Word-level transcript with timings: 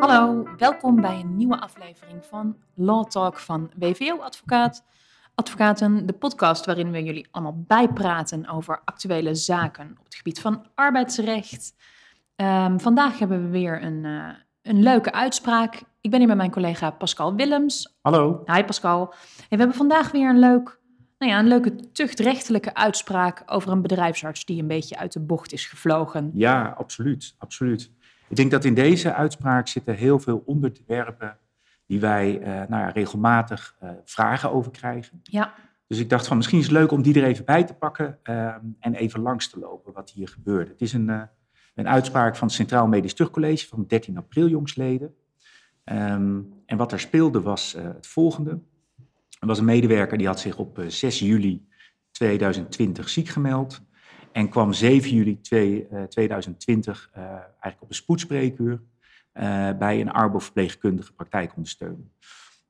Hallo, 0.00 0.44
welkom 0.56 1.00
bij 1.00 1.20
een 1.20 1.36
nieuwe 1.36 1.60
aflevering 1.60 2.24
van 2.24 2.56
Law 2.74 3.04
Talk 3.06 3.38
van 3.38 3.70
WVO 3.78 4.18
Advocaat. 4.18 4.84
Advocaten, 5.34 6.06
de 6.06 6.12
podcast 6.12 6.66
waarin 6.66 6.90
we 6.90 7.02
jullie 7.02 7.28
allemaal 7.30 7.64
bijpraten 7.66 8.48
over 8.48 8.80
actuele 8.84 9.34
zaken 9.34 9.96
op 9.98 10.04
het 10.04 10.14
gebied 10.14 10.40
van 10.40 10.66
arbeidsrecht. 10.74 11.74
Ehm, 12.36 12.78
vandaag 12.78 13.18
hebben 13.18 13.42
we 13.42 13.48
weer 13.48 13.82
een, 13.82 14.04
eh, 14.04 14.28
een 14.62 14.82
leuke 14.82 15.12
uitspraak. 15.12 15.82
Ik 16.00 16.10
ben 16.10 16.18
hier 16.18 16.28
met 16.28 16.36
mijn 16.36 16.50
collega 16.50 16.90
Pascal 16.90 17.34
Willems. 17.34 17.96
Hallo. 18.00 18.42
Hi 18.44 18.64
Pascal. 18.64 19.00
En 19.10 19.16
we 19.48 19.56
hebben 19.56 19.76
vandaag 19.76 20.10
weer 20.10 20.28
een, 20.28 20.38
leuk, 20.38 20.80
nou 21.22 21.34
ja, 21.34 21.40
een 21.40 21.48
leuke 21.48 21.92
tuchtrechtelijke 21.92 22.74
uitspraak 22.74 23.42
over 23.46 23.72
een 23.72 23.82
bedrijfsarts 23.82 24.44
die 24.44 24.60
een 24.60 24.66
beetje 24.66 24.96
uit 24.96 25.12
de 25.12 25.20
bocht 25.20 25.52
is 25.52 25.66
gevlogen. 25.66 26.30
Ja, 26.34 26.74
absoluut. 26.78 27.34
absoluut. 27.38 27.90
Ik 28.28 28.36
denk 28.36 28.50
dat 28.50 28.64
in 28.64 28.74
deze 28.74 29.14
uitspraak 29.14 29.68
zitten 29.68 29.94
heel 29.94 30.18
veel 30.18 30.42
onderwerpen 30.46 31.38
die 31.86 32.00
wij 32.00 32.40
uh, 32.40 32.46
nou 32.46 32.68
ja, 32.68 32.88
regelmatig 32.88 33.76
uh, 33.82 33.90
vragen 34.04 34.52
over 34.52 34.70
krijgen. 34.70 35.20
Ja. 35.22 35.54
Dus 35.86 35.98
ik 35.98 36.10
dacht 36.10 36.26
van 36.26 36.36
misschien 36.36 36.58
is 36.58 36.64
het 36.64 36.72
leuk 36.72 36.90
om 36.90 37.02
die 37.02 37.14
er 37.14 37.24
even 37.24 37.44
bij 37.44 37.64
te 37.64 37.74
pakken 37.74 38.18
uh, 38.24 38.54
en 38.78 38.94
even 38.94 39.20
langs 39.20 39.50
te 39.50 39.58
lopen 39.58 39.92
wat 39.92 40.10
hier 40.10 40.28
gebeurde. 40.28 40.70
Het 40.70 40.80
is 40.80 40.92
een, 40.92 41.10
eh, 41.10 41.22
een 41.74 41.88
uitspraak 41.88 42.36
van 42.36 42.46
het 42.46 42.56
Centraal 42.56 42.86
Medisch 42.86 43.14
Terugcollege 43.14 43.66
van 43.66 43.84
13 43.86 44.16
april 44.16 44.48
jongsleden. 44.48 45.14
Um, 45.84 46.62
en 46.66 46.76
wat 46.76 46.92
er 46.92 47.00
speelde 47.00 47.40
was 47.40 47.72
het 47.78 48.06
volgende. 48.06 48.60
Er 49.42 49.48
was 49.48 49.58
een 49.58 49.64
medewerker 49.64 50.18
die 50.18 50.26
had 50.26 50.40
zich 50.40 50.58
op 50.58 50.84
6 50.86 51.18
juli 51.18 51.66
2020 52.10 53.08
ziek 53.08 53.28
gemeld. 53.28 53.82
En 54.32 54.48
kwam 54.48 54.72
7 54.72 55.10
juli 55.10 55.40
2, 55.40 55.86
2020 56.08 57.10
eigenlijk 57.14 57.82
op 57.82 57.88
een 57.88 57.94
spoedspreekuur 57.94 58.82
bij 59.78 60.00
een 60.00 60.10
arbo-verpleegkundige 60.10 61.12
praktijkondersteuning. 61.12 62.08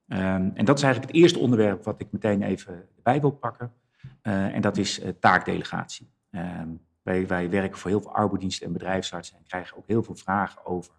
Um, 0.06 0.52
en 0.54 0.64
dat 0.64 0.76
is 0.76 0.82
eigenlijk 0.82 1.12
het 1.12 1.22
eerste 1.22 1.38
onderwerp 1.38 1.84
wat 1.84 2.00
ik 2.00 2.06
meteen 2.10 2.42
even 2.42 2.88
erbij 2.96 3.20
wil 3.20 3.30
pakken. 3.30 3.72
En 4.22 4.60
dat 4.60 4.76
is 4.76 5.00
taakdelegatie. 5.20 6.10
Um, 6.30 6.80
wij, 7.02 7.26
wij, 7.26 7.50
werken 7.50 7.78
voor 7.78 7.90
heel 7.90 8.00
veel 8.00 8.14
arbodiensten 8.14 8.66
en 8.66 8.72
bedrijfsartsen 8.72 9.36
en 9.36 9.44
krijgen 9.46 9.76
ook 9.76 9.86
heel 9.86 10.02
veel 10.02 10.16
vragen 10.16 10.66
over 10.66 10.92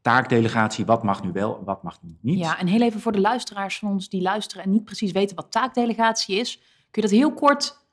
taakdelegatie. 0.00 0.84
Wat 0.84 1.02
mag 1.02 1.22
nu 1.22 1.32
wel 1.32 1.58
en 1.58 1.64
wat 1.64 1.82
mag 1.82 2.02
nu 2.02 2.16
niet? 2.20 2.38
Ja, 2.38 2.58
en 2.58 2.66
heel 2.66 2.82
even 2.82 3.00
voor 3.00 3.12
de 3.12 3.20
luisteraars 3.20 3.78
van 3.78 3.90
ons 3.90 4.08
die 4.08 4.22
luisteren 4.22 4.64
en 4.64 4.70
niet 4.70 4.84
precies 4.84 5.12
weten 5.12 5.36
wat 5.36 5.52
taakdelegatie 5.52 6.36
is. 6.36 6.56
Kun 6.90 7.02
je 7.02 7.08
dat 7.08 7.18
heel 7.18 7.32
kort 7.32 7.86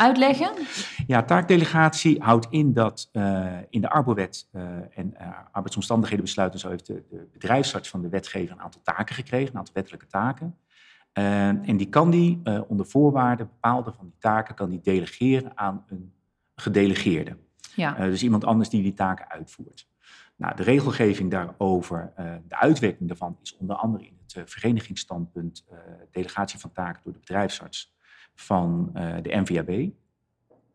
uitleggen? 0.00 0.50
Ja, 1.06 1.22
taakdelegatie 1.22 2.22
houdt 2.22 2.46
in 2.50 2.72
dat 2.72 3.08
uh, 3.12 3.56
in 3.70 3.80
de 3.80 3.90
Arbowet 3.90 4.48
uh, 4.52 4.62
en 4.98 5.14
uh, 5.20 5.28
arbeidsomstandigheden 5.52 6.24
besluiten, 6.24 6.60
zo 6.60 6.68
heeft 6.68 6.86
de, 6.86 7.04
de, 7.10 7.28
bedrijfsarts 7.32 7.88
van 7.88 8.02
de 8.02 8.08
wetgever 8.08 8.54
een 8.54 8.60
aantal 8.60 8.80
taken 8.82 9.14
gekregen, 9.14 9.50
een 9.50 9.58
aantal 9.58 9.74
wettelijke 9.74 10.06
taken. 10.06 10.56
en 11.12 11.76
die 11.76 11.88
kan 11.88 12.10
die 12.10 12.40
onder 12.66 12.86
voorwaarden, 12.86 13.46
bepaalde 13.46 13.92
van 13.92 14.06
die 14.06 14.18
taken, 14.18 14.54
kan 14.54 14.70
die 14.70 14.80
delegeren 14.80 15.52
aan 15.54 15.84
een 15.88 16.12
gedelegeerde. 16.54 17.36
Ja. 17.74 17.92
dus 17.92 18.22
iemand 18.22 18.44
anders 18.44 18.68
die 18.68 18.82
die 18.82 18.94
taken 18.94 19.30
uitvoert. 19.30 19.89
Nou, 20.40 20.56
de 20.56 20.62
regelgeving 20.62 21.30
daarover, 21.30 22.12
de 22.48 22.56
uitwerking 22.56 23.08
daarvan 23.08 23.38
is 23.42 23.56
onder 23.56 23.76
andere 23.76 24.04
in 24.04 24.18
het 24.26 24.50
verenigingsstandpunt 24.50 25.64
delegatie 26.10 26.58
van 26.58 26.72
taken 26.72 27.00
door 27.04 27.12
de 27.12 27.18
bedrijfsarts 27.18 27.94
van 28.34 28.90
de 29.22 29.36
NVAB. 29.36 29.90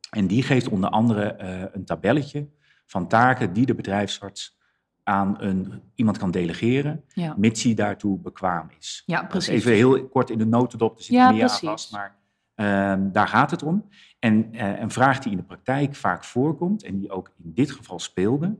En 0.09 0.27
die 0.27 0.43
geeft 0.43 0.67
onder 0.67 0.89
andere 0.89 1.35
een 1.73 1.85
tabelletje 1.85 2.47
van 2.85 3.07
taken 3.07 3.53
die 3.53 3.65
de 3.65 3.75
bedrijfsarts 3.75 4.57
aan 5.03 5.41
een, 5.41 5.81
iemand 5.95 6.17
kan 6.17 6.31
delegeren, 6.31 7.03
ja. 7.07 7.33
mits 7.37 7.63
hij 7.63 7.73
daartoe 7.73 8.19
bekwaam 8.19 8.69
is. 8.79 9.03
Ja, 9.05 9.23
precies. 9.23 9.53
even 9.53 9.71
heel 9.71 10.07
kort 10.07 10.29
in 10.29 10.37
de 10.37 10.45
notendop, 10.45 10.97
er 10.97 11.03
zit 11.03 11.13
ja, 11.13 11.31
meer 11.31 11.39
precies. 11.39 11.63
aan 11.63 11.69
vast, 11.69 11.91
maar 11.91 12.17
uh, 12.55 13.11
daar 13.11 13.27
gaat 13.27 13.51
het 13.51 13.63
om. 13.63 13.89
En 14.19 14.61
een 14.81 14.91
vraag 14.91 15.19
die 15.19 15.31
in 15.31 15.37
de 15.37 15.43
praktijk 15.43 15.95
vaak 15.95 16.23
voorkomt, 16.23 16.83
en 16.83 16.99
die 16.99 17.09
ook 17.09 17.31
in 17.43 17.51
dit 17.53 17.71
geval 17.71 17.99
speelde, 17.99 18.55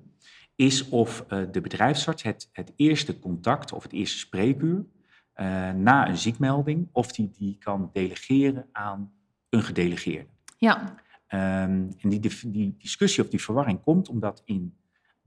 is 0.56 0.90
of 0.90 1.26
uh, 1.30 1.40
de 1.52 1.62
bedrijfsarts 1.62 2.24
het, 2.24 2.50
het 2.52 2.74
eerste 2.76 3.20
contact 3.20 3.72
of 3.72 3.84
het 3.84 3.94
eerste 3.94 4.18
spreekuur 4.18 4.86
uh, 5.36 5.72
na 5.72 6.10
een 6.10 6.18
ziekmelding, 6.18 6.88
of 6.92 7.12
die 7.12 7.30
die 7.38 7.58
kan 7.58 7.90
delegeren 7.94 8.66
aan 8.72 9.12
een 9.50 9.64
gedelegeerde. 9.64 10.30
Ja. 10.58 10.96
Um, 11.30 11.90
en 12.00 12.10
die, 12.10 12.20
die, 12.46 12.76
discussie 12.78 13.24
of 13.24 13.30
die 13.30 13.42
verwarring 13.42 13.82
komt 13.82 14.10
omdat 14.10 14.42
in 14.46 14.76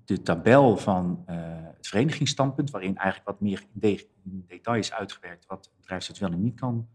de 0.04 0.22
tabel 0.22 0.76
van 0.76 1.24
uh, 1.30 1.36
het 1.76 1.88
verenigingsstandpunt, 1.88 2.70
waarin 2.70 2.96
eigenlijk 2.96 3.26
wat 3.30 3.40
meer 3.40 3.60
in, 3.60 3.80
de, 3.80 4.08
in 4.24 4.44
detail 4.46 4.78
is 4.78 4.92
uitgewerkt 4.92 5.46
wat 5.46 5.64
het 5.64 5.76
bedrijfsarts 5.76 6.20
wel 6.20 6.32
en 6.32 6.42
niet 6.42 6.60
kan 6.60 6.88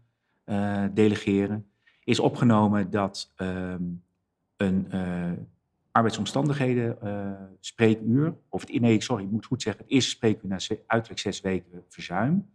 delegeren, 0.94 1.66
is 2.04 2.18
opgenomen 2.18 2.90
dat 2.90 3.32
um, 3.36 4.02
een 4.56 4.86
arbeidsomstandigheden 5.94 6.98
spreekuur, 7.60 8.34
of 8.48 8.60
het, 8.60 8.80
nee, 8.80 9.02
sorry, 9.02 9.24
ik 9.24 9.30
moet 9.30 9.46
goed 9.46 9.62
zeggen, 9.62 9.82
het 9.82 9.92
eerste 9.92 10.10
spreekuur 10.10 10.48
na 10.48 10.58
uiterlijk 10.86 11.20
zes 11.20 11.40
weken 11.40 11.84
verzuim, 11.88 12.50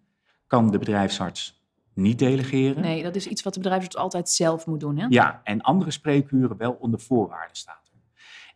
kan 0.47 0.71
de 0.71 0.77
bedrijfsarts 0.77 1.63
niet 1.93 2.19
delegeren. 2.19 2.81
Nee, 2.81 3.03
dat 3.03 3.15
is 3.15 3.27
iets 3.27 3.43
wat 3.43 3.53
de 3.53 3.59
bedrijfsarts 3.59 3.97
altijd 3.97 4.29
zelf 4.29 4.65
moet 4.65 4.79
doen. 4.79 4.97
Hè? 4.97 5.05
Ja, 5.09 5.41
en 5.43 5.61
andere 5.61 5.91
spreekuren 5.91 6.57
wel 6.57 6.71
onder 6.71 6.99
voorwaarden 6.99 7.55
staat. 7.55 7.89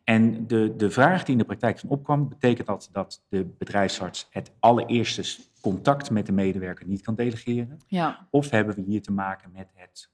En 0.04 0.48
de, 0.48 0.76
de 0.76 0.92
vraag 0.92 1.24
die 1.24 1.32
in 1.32 1.38
de 1.38 1.46
praktijk 1.46 1.80
van 1.80 1.90
opkwam, 1.90 2.30
betekent 2.30 2.68
dat 2.68 2.90
dat 2.92 3.24
de 3.30 3.46
bedrijfsarts 3.46 4.28
het 4.30 4.52
allereerste 4.60 5.42
contact 5.62 6.12
met 6.12 6.26
de 6.26 6.32
medewerker 6.32 6.88
niet 6.88 7.02
kan 7.02 7.16
delegeren? 7.16 7.78
Ja. 7.88 8.28
Of 8.30 8.50
hebben 8.50 8.76
we 8.76 8.82
hier 8.82 9.02
te 9.02 9.12
maken 9.12 9.52
met 9.52 9.72
het 9.74 10.12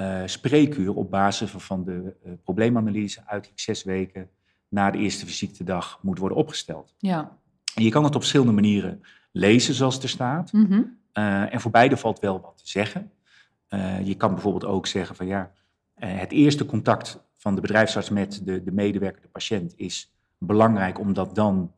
uh, 0.00 0.22
spreekuur 0.24 0.94
op 0.94 1.10
basis 1.10 1.50
van 1.50 1.84
de 1.84 2.16
uh, 2.26 2.32
probleemanalyse 2.42 3.22
uiterlijk 3.26 3.60
zes 3.60 3.84
weken 3.84 4.28
na 4.68 4.90
de 4.90 4.98
eerste 4.98 5.26
visitedag 5.26 5.98
moet 6.02 6.18
worden 6.18 6.38
opgesteld? 6.38 6.94
Ja. 6.98 7.38
En 7.74 7.82
je 7.82 7.90
kan 7.90 8.04
het 8.04 8.14
op 8.14 8.20
verschillende 8.20 8.52
manieren 8.52 9.00
lezen 9.32 9.74
zoals 9.74 9.94
het 9.94 10.02
er 10.02 10.08
staat. 10.08 10.52
Mm 10.52 10.66
-hmm. 10.66 11.00
Uh, 11.14 11.54
en 11.54 11.60
voor 11.60 11.70
beide 11.70 11.96
valt 11.96 12.18
wel 12.18 12.40
wat 12.40 12.58
te 12.58 12.68
zeggen. 12.68 13.10
Je 14.02 14.14
kan 14.14 14.32
bijvoorbeeld 14.32 14.64
ook 14.64 14.86
zeggen 14.86 15.16
van 15.16 15.26
ja, 15.26 15.52
het 15.94 16.32
eerste 16.32 16.66
contact 16.66 17.24
van 17.34 17.54
de 17.54 17.60
bedrijfsarts 17.60 18.10
met 18.10 18.40
de, 18.44 18.62
de 18.62 18.72
medewerker, 18.72 19.22
de 19.22 19.28
patiënt, 19.28 19.72
is 19.76 20.12
belangrijk 20.38 20.98
omdat 20.98 21.34
dan 21.34 21.72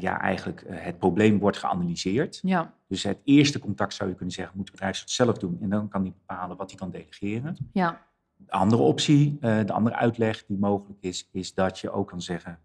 ja, 0.00 0.20
eigenlijk 0.20 0.64
het 0.68 0.98
probleem 0.98 1.38
wordt 1.38 1.56
geanalyseerd. 1.56 2.38
Ja. 2.42 2.74
Dus 2.86 3.02
het 3.02 3.18
eerste 3.24 3.58
contact 3.58 3.94
zou 3.94 4.08
je 4.08 4.16
kunnen 4.16 4.34
zeggen, 4.34 4.56
moet 4.56 4.66
de 4.66 4.72
bedrijfsarts 4.72 5.14
zelf 5.14 5.38
doen 5.38 5.58
en 5.60 5.68
dan 5.68 5.88
kan 5.88 6.02
hij 6.02 6.12
bepalen 6.12 6.56
wat 6.56 6.70
hij 6.70 6.78
kan 6.78 6.90
delegeren. 6.90 7.56
Ja. 7.72 8.06
De 8.36 8.52
andere 8.52 8.82
optie, 8.82 9.38
de 9.40 9.72
andere 9.72 9.96
uitleg 9.96 10.44
die 10.46 10.58
mogelijk 10.58 11.00
is, 11.00 11.28
is 11.32 11.54
dat 11.54 11.78
je 11.78 11.90
ook 11.90 12.08
kan 12.08 12.22
zeggen, 12.22 12.58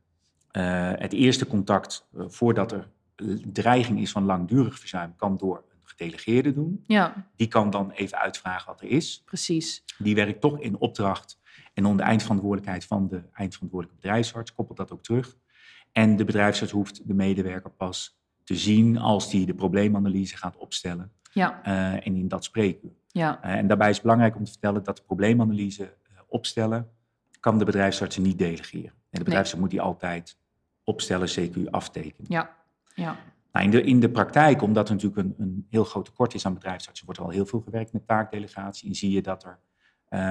het 0.98 1.14
eerste 1.14 1.48
contact 1.48 2.08
voordat 2.14 2.72
er 2.72 2.90
dreiging 3.52 4.00
is 4.00 4.12
van 4.12 4.24
langdurig 4.24 4.80
verzuim, 4.80 5.16
kan 5.16 5.38
door 5.38 5.64
gedelegeerde 5.84 6.54
doen. 6.54 6.84
Ja. 6.88 7.28
Die 7.36 7.48
kan 7.48 7.70
dan 7.70 7.92
even 7.92 8.18
uitvragen 8.18 8.68
wat 8.68 8.82
er 8.82 8.88
is. 8.88 9.22
Precies. 9.26 9.84
Die 9.98 10.16
werkt 10.16 10.42
toch 10.42 10.60
in 10.60 10.78
opdracht 10.80 11.40
en 11.74 11.86
onder 11.86 12.06
eindverantwoordelijkheid 12.06 12.86
van 12.86 13.08
de 13.08 13.24
eindverantwoordelijke 13.34 14.02
bedrijfsarts, 14.02 14.54
koppelt 14.54 14.78
dat 14.78 14.92
ook 14.92 15.04
terug. 15.04 15.38
En 15.97 16.16
de 16.16 16.25
bedrijfsarts 16.25 16.72
hoeft 16.72 17.08
de 17.08 17.13
medewerker 17.13 17.72
pas 17.72 18.19
te 18.44 18.56
zien 18.56 18.97
als 18.97 19.30
die 19.30 19.46
de 19.46 19.53
probleemanalyse 19.53 20.38
gaat 20.38 20.58
opstellen. 20.58 21.12
Ja. 21.34 21.62
Uh, 21.68 21.94
en 21.94 22.16
in 22.16 22.28
dat 22.28 22.44
spreekuur. 22.44 22.91
Ja. 23.08 23.46
Uh, 23.46 23.52
en 23.52 23.68
daarbij 23.68 23.90
is 23.90 23.94
het 23.94 24.03
belangrijk 24.03 24.36
om 24.36 24.44
te 24.44 24.52
vertellen 24.52 24.84
dat 24.84 24.97
de 24.97 25.03
probleemanalyse 25.03 25.84
uh, 25.84 26.19
opstellen, 26.28 26.90
kan 27.40 27.57
de 27.57 27.66
bedrijfsarts 27.66 28.18
niet 28.18 28.38
delegeren. 28.38 28.90
En 28.90 29.19
de 29.19 29.24
bedrijfsarts 29.24 29.51
nee. 29.51 29.62
moet 29.62 29.69
die 29.69 29.81
altijd 29.81 30.38
opstellen, 30.83 31.27
CQ 31.27 31.69
aftekenen. 31.69 32.31
Ja. 32.31 32.56
Ja. 32.95 33.18
Nou, 33.51 33.66
in, 33.66 33.72
de, 33.72 33.81
in 33.81 34.00
de 34.00 34.10
praktijk, 34.10 34.62
omdat 34.62 34.89
er 34.89 34.95
natuurlijk 34.95 35.22
een, 35.27 35.36
een 35.38 35.66
heel 35.69 35.83
groot 35.83 36.06
tekort 36.06 36.33
is 36.33 36.45
aan 36.45 36.54
bedrijfsartsen, 36.54 37.06
wordt 37.06 37.19
er 37.19 37.25
al 37.25 37.33
heel 37.33 37.45
veel 37.45 37.62
gewerkt 37.62 37.94
met 37.94 38.07
taakdelegatie. 38.07 38.88
En 38.89 38.95
zie 38.95 39.12
je 39.12 39.22
dat 39.22 39.44
er, 39.44 39.60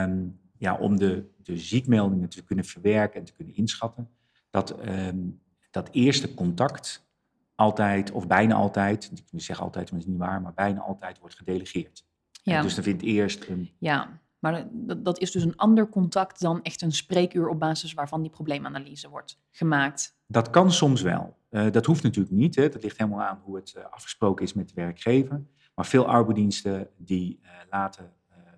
um, 0.03 0.41
ja, 0.59 0.77
om 0.77 0.99
de, 0.99 1.31
de 1.43 1.59
ziekmeldingen 1.59 2.29
te 2.29 2.45
kunnen 2.45 2.65
verwerken 2.65 3.21
en 3.21 3.27
te 3.27 3.33
kunnen 3.33 3.55
inschatten, 3.55 4.09
dat 4.51 4.89
um, 4.89 5.45
dat 5.77 5.89
eerste 5.93 6.35
contact 6.35 7.07
altijd, 7.55 8.11
of 8.11 8.27
bijna 8.27 8.55
altijd, 8.55 9.13
ik 9.33 9.43
zeg 9.43 9.61
altijd, 9.61 9.91
maar 9.91 10.01
dat 10.01 10.09
is 10.09 10.15
niet 10.15 10.23
waar, 10.23 10.41
maar 10.43 10.55
bijna 10.55 10.81
altijd 10.81 11.19
wordt 11.19 11.35
gedelegeerd. 11.37 12.07
Ja. 12.43 12.57
En 12.57 12.63
dus 12.63 12.75
dan 12.75 12.85
vindt 12.85 13.03
eerst 13.03 13.49
een... 13.49 13.71
Ja, 13.79 14.21
maar 14.39 14.67
dat, 14.73 15.05
dat 15.05 15.19
is 15.19 15.31
dus 15.31 15.43
een 15.43 15.57
ander 15.57 15.89
contact 15.89 16.41
dan 16.41 16.63
echt 16.63 16.83
een 16.83 16.93
spreekuur 16.93 17.49
op 17.49 17.59
basis 17.59 17.95
waarvan 17.95 18.23
die 18.23 18.31
probleemanalyse 18.31 19.09
wordt 19.09 19.41
gemaakt. 19.51 20.17
Dat 20.27 20.51
kan 20.51 20.73
soms 20.73 21.03
wel. 21.03 21.37
Uh, 21.51 21.71
dat 21.71 21.87
hoeft 21.87 22.03
natuurlijk 22.03 22.35
niet. 22.35 22.55
Hè. 22.55 22.69
Dat 22.69 22.83
ligt 22.83 22.99
helemaal 22.99 23.23
aan 23.23 23.41
hoe 23.45 23.57
het 23.57 23.75
uh, 23.77 23.85
afgesproken 23.91 24.45
is 24.45 24.53
met 24.53 24.69
de 24.69 24.75
werkgever. 24.75 25.43
Maar 25.75 25.87
veel 25.87 26.07
arbeidsdiensten 26.07 26.89
die 26.97 27.39
uh, 27.43 27.51
laten 27.71 28.13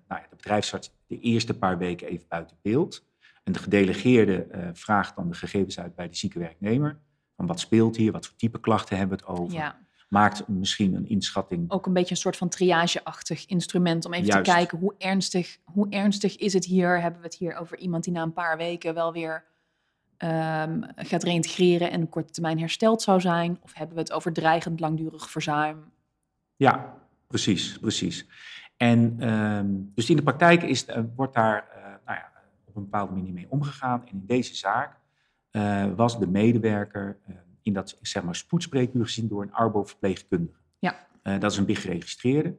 nou 0.07 0.21
ja, 0.21 0.27
de 0.29 0.35
bedrijfsarts 0.35 0.91
de 1.07 1.19
eerste 1.19 1.57
paar 1.57 1.77
weken 1.77 2.07
even 2.07 2.25
buiten 2.27 2.57
beeld. 2.61 3.07
Een 3.43 3.57
gedelegeerde 3.57 4.47
uh, 4.51 4.69
vraagt 4.73 5.15
dan 5.15 5.29
de 5.29 5.35
gegevens 5.35 5.79
uit 5.79 5.95
bij 5.95 6.09
de 6.09 6.15
zieke 6.15 6.39
werknemer. 6.39 6.99
Van 7.39 7.47
wat 7.47 7.59
speelt 7.59 7.95
hier, 7.95 8.11
wat 8.11 8.25
voor 8.25 8.35
type 8.35 8.59
klachten 8.59 8.97
hebben 8.97 9.17
we 9.17 9.25
het 9.25 9.39
over. 9.39 9.53
Ja. 9.57 9.77
Maakt 10.09 10.47
misschien 10.47 10.93
een 10.93 11.09
inschatting. 11.09 11.71
Ook 11.71 11.85
een 11.85 11.93
beetje 11.93 12.11
een 12.11 12.21
soort 12.21 12.37
van 12.37 12.49
triageachtig 12.49 13.45
instrument 13.45 14.05
om 14.05 14.13
even 14.13 14.29
te 14.29 14.41
kijken 14.41 14.77
hoe 14.77 14.95
ernstig, 14.97 15.57
hoe 15.63 15.89
ernstig 15.89 16.37
is 16.37 16.53
het 16.53 16.65
hier. 16.65 17.01
Hebben 17.01 17.19
we 17.19 17.25
het 17.25 17.35
hier 17.35 17.55
over 17.55 17.77
iemand 17.77 18.03
die 18.03 18.13
na 18.13 18.21
een 18.21 18.33
paar 18.33 18.57
weken 18.57 18.93
wel 18.93 19.13
weer 19.13 19.43
um, 20.17 20.83
gaat 20.95 21.23
reintegreren 21.23 21.91
en 21.91 22.03
op 22.03 22.09
korte 22.09 22.31
termijn 22.31 22.59
hersteld 22.59 23.01
zou 23.01 23.21
zijn? 23.21 23.57
Of 23.61 23.73
hebben 23.73 23.95
we 23.95 24.01
het 24.01 24.11
over 24.11 24.33
dreigend 24.33 24.79
langdurig 24.79 25.29
verzuim? 25.29 25.91
Ja, 26.55 26.93
precies, 27.27 27.77
precies. 27.79 28.27
En 28.77 29.29
um, 29.29 29.91
dus 29.95 30.09
in 30.09 30.15
de 30.15 30.23
praktijk 30.23 30.63
is, 30.63 30.87
uh, 30.87 30.99
wordt 31.15 31.33
daar 31.33 31.67
uh, 31.77 31.83
nou 31.83 32.17
ja, 32.17 32.31
op 32.65 32.75
een 32.75 32.83
bepaalde 32.83 33.13
manier 33.13 33.33
mee 33.33 33.47
omgegaan. 33.49 34.01
En 34.01 34.11
in 34.11 34.25
deze 34.25 34.55
zaak 34.55 34.98
was 35.95 36.19
de 36.19 36.27
medewerker 36.27 37.17
in 37.61 37.73
dat 37.73 37.97
zeg 38.01 38.23
maar, 38.23 38.35
spoedspreekuur 38.35 39.05
gezien 39.05 39.27
door 39.27 39.41
een 39.41 39.53
arbo-verpleegkundige. 39.53 40.59
Ja. 40.79 41.07
dat 41.39 41.51
is 41.51 41.57
een 41.57 41.65
big 41.65 41.81
geregistreerde. 41.81 42.55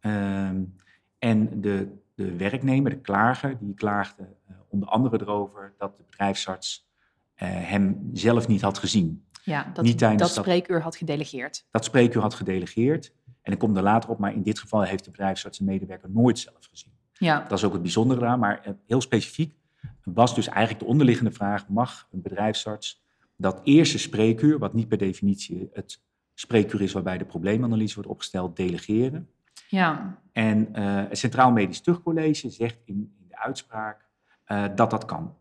Um, 0.00 0.76
en 1.18 1.60
de, 1.60 1.88
de 2.14 2.36
werknemer, 2.36 2.90
de 2.90 3.00
klager, 3.00 3.58
die 3.60 3.74
klaagde 3.74 4.36
onder 4.68 4.88
andere 4.88 5.20
erover 5.20 5.74
dat 5.78 5.96
de 5.96 6.02
bedrijfsarts 6.10 6.90
hem 7.34 8.10
zelf 8.12 8.48
niet 8.48 8.60
had 8.60 8.78
gezien. 8.78 9.24
Ja, 9.44 9.70
dat, 9.74 9.84
niet 9.84 9.98
dat 9.98 10.30
spreekuur 10.30 10.82
had 10.82 10.96
gedelegeerd. 10.96 11.66
Dat 11.70 11.84
spreekuur 11.84 12.22
had 12.22 12.34
gedelegeerd. 12.34 13.12
En 13.42 13.52
ik 13.52 13.58
kom 13.58 13.76
er 13.76 13.82
later 13.82 14.10
op, 14.10 14.18
maar 14.18 14.32
in 14.32 14.42
dit 14.42 14.58
geval 14.58 14.82
heeft 14.82 15.04
de 15.04 15.10
bedrijfsarts 15.10 15.58
de 15.58 15.64
medewerker 15.64 16.10
nooit 16.10 16.38
zelf 16.38 16.66
gezien. 16.70 16.92
Ja. 17.12 17.40
Dat 17.48 17.58
is 17.58 17.64
ook 17.64 17.72
het 17.72 17.82
bijzondere 17.82 18.20
daar, 18.20 18.38
maar 18.38 18.60
eh, 18.60 18.72
heel 18.86 19.00
specifiek 19.00 19.54
was 20.04 20.34
dus 20.34 20.48
eigenlijk 20.48 20.78
de 20.78 20.90
onderliggende 20.90 21.32
vraag, 21.32 21.68
mag 21.68 22.08
een 22.12 22.22
bedrijfsarts 22.22 23.02
dat 23.36 23.60
eerste 23.64 23.98
spreekuur, 23.98 24.58
wat 24.58 24.74
niet 24.74 24.88
per 24.88 24.98
definitie 24.98 25.68
het 25.72 26.02
spreekuur 26.34 26.80
is 26.80 26.92
waarbij 26.92 27.18
de 27.18 27.24
probleemanalyse 27.24 27.94
wordt 27.94 28.10
opgesteld, 28.10 28.56
delegeren? 28.56 29.28
Ja. 29.68 30.18
En 30.32 30.68
uh, 30.74 30.96
het 31.08 31.18
Centraal 31.18 31.50
Medisch 31.50 31.80
Terugcollege 31.80 32.50
zegt 32.50 32.78
in, 32.84 33.14
in 33.18 33.28
de 33.28 33.38
uitspraak 33.38 34.08
uh, 34.46 34.64
dat 34.74 34.90
dat 34.90 35.04
kan. 35.04 35.36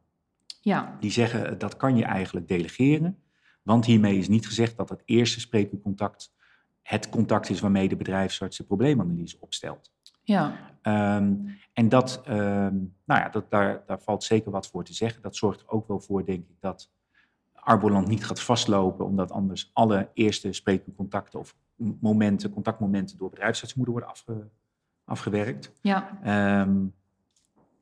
Ja. 0.61 0.97
Die 0.99 1.11
zeggen 1.11 1.57
dat 1.57 1.77
kan 1.77 1.97
je 1.97 2.03
eigenlijk 2.03 2.47
delegeren, 2.47 3.17
want 3.63 3.85
hiermee 3.85 4.17
is 4.17 4.27
niet 4.27 4.47
gezegd 4.47 4.77
dat 4.77 4.89
het 4.89 5.01
eerste 5.05 5.39
spreekuurcontact 5.39 6.33
het 6.81 7.09
contact 7.09 7.49
is 7.49 7.59
waarmee 7.59 7.89
de 7.89 7.95
bedrijfsarts 7.95 8.57
de 8.57 8.63
probleemanalyse 8.63 9.37
opstelt. 9.39 9.91
Ja. 10.23 10.70
Um, 10.83 11.57
en 11.73 11.89
dat, 11.89 12.21
um, 12.27 12.95
nou 13.05 13.21
ja, 13.21 13.29
dat, 13.29 13.49
daar, 13.49 13.83
daar 13.85 14.01
valt 14.01 14.23
zeker 14.23 14.51
wat 14.51 14.67
voor 14.67 14.83
te 14.83 14.93
zeggen. 14.93 15.21
Dat 15.21 15.35
zorgt 15.35 15.61
er 15.61 15.69
ook 15.69 15.87
wel 15.87 15.99
voor, 15.99 16.25
denk 16.25 16.47
ik, 16.49 16.55
dat 16.59 16.91
Arboland 17.53 18.07
niet 18.07 18.25
gaat 18.25 18.41
vastlopen, 18.41 19.05
omdat 19.05 19.31
anders 19.31 19.69
alle 19.73 20.09
eerste 20.13 20.53
spreekcontacten 20.53 21.39
of 21.39 21.55
momenten, 21.99 22.53
contactmomenten 22.53 23.17
door 23.17 23.29
bedrijfsartsen 23.29 23.77
moeten 23.77 23.99
worden 23.99 24.15
afge, 24.15 24.47
afgewerkt. 25.03 25.71
Ja. 25.81 26.19
Um, 26.61 26.93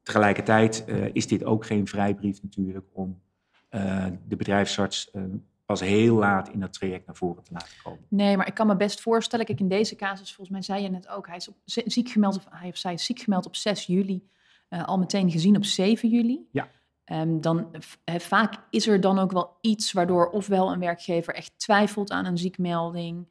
tegelijkertijd 0.04 0.84
uh, 0.88 1.10
is 1.14 1.28
dit 1.28 1.44
ook 1.44 1.66
geen 1.66 1.88
vrijbrief 1.88 2.42
natuurlijk 2.42 2.86
om 2.92 3.22
uh, 3.70 4.06
de 4.28 4.36
bedrijfsarts 4.36 5.10
uh, 5.14 5.24
pas 5.70 5.80
heel 5.80 6.16
laat 6.16 6.50
in 6.50 6.60
dat 6.60 6.74
traject 6.74 7.06
naar 7.06 7.16
voren 7.16 7.44
te 7.44 7.52
laten 7.54 7.78
komen. 7.84 8.06
Nee, 8.08 8.38
maar 8.38 8.48
ik 8.48 8.54
kan 8.54 8.68
me 8.68 8.76
best 8.76 9.02
voorstellen, 9.02 9.46
kijk 9.46 9.60
in 9.60 9.68
deze 9.68 9.96
casus, 9.96 10.34
volgens 10.34 10.50
mij 10.50 10.62
zei 10.62 10.84
je 10.84 10.90
net 10.90 11.08
ook, 11.08 11.28
hij 11.28 11.36
is 11.36 11.50
op, 11.50 11.56
ziek 11.66 12.10
gemeld, 12.10 12.36
of 12.36 12.46
hij 12.50 12.70
of 12.70 12.78
zij 12.78 12.94
is 12.94 13.06
ziek 13.06 13.20
gemeld 13.20 13.46
op 13.46 13.56
6 13.56 13.86
juli, 13.86 14.30
uh, 14.70 14.86
al 14.86 14.98
meteen 14.98 15.32
gezien 15.32 15.56
op 15.56 15.66
7 15.66 16.10
juli. 16.10 16.48
Ja. 16.52 16.70
Um, 17.06 17.42
dan, 17.42 17.72
vaak 18.06 18.56
is 18.70 18.88
er 18.88 19.02
dan 19.02 19.20
ook 19.20 19.32
wel 19.32 19.58
iets 19.62 19.92
waardoor 19.92 20.30
ofwel 20.30 20.72
een 20.72 20.80
werkgever 20.80 21.34
echt 21.34 21.52
twijfelt 21.58 22.12
aan 22.12 22.26
een 22.26 22.38
ziekmelding, 22.38 23.28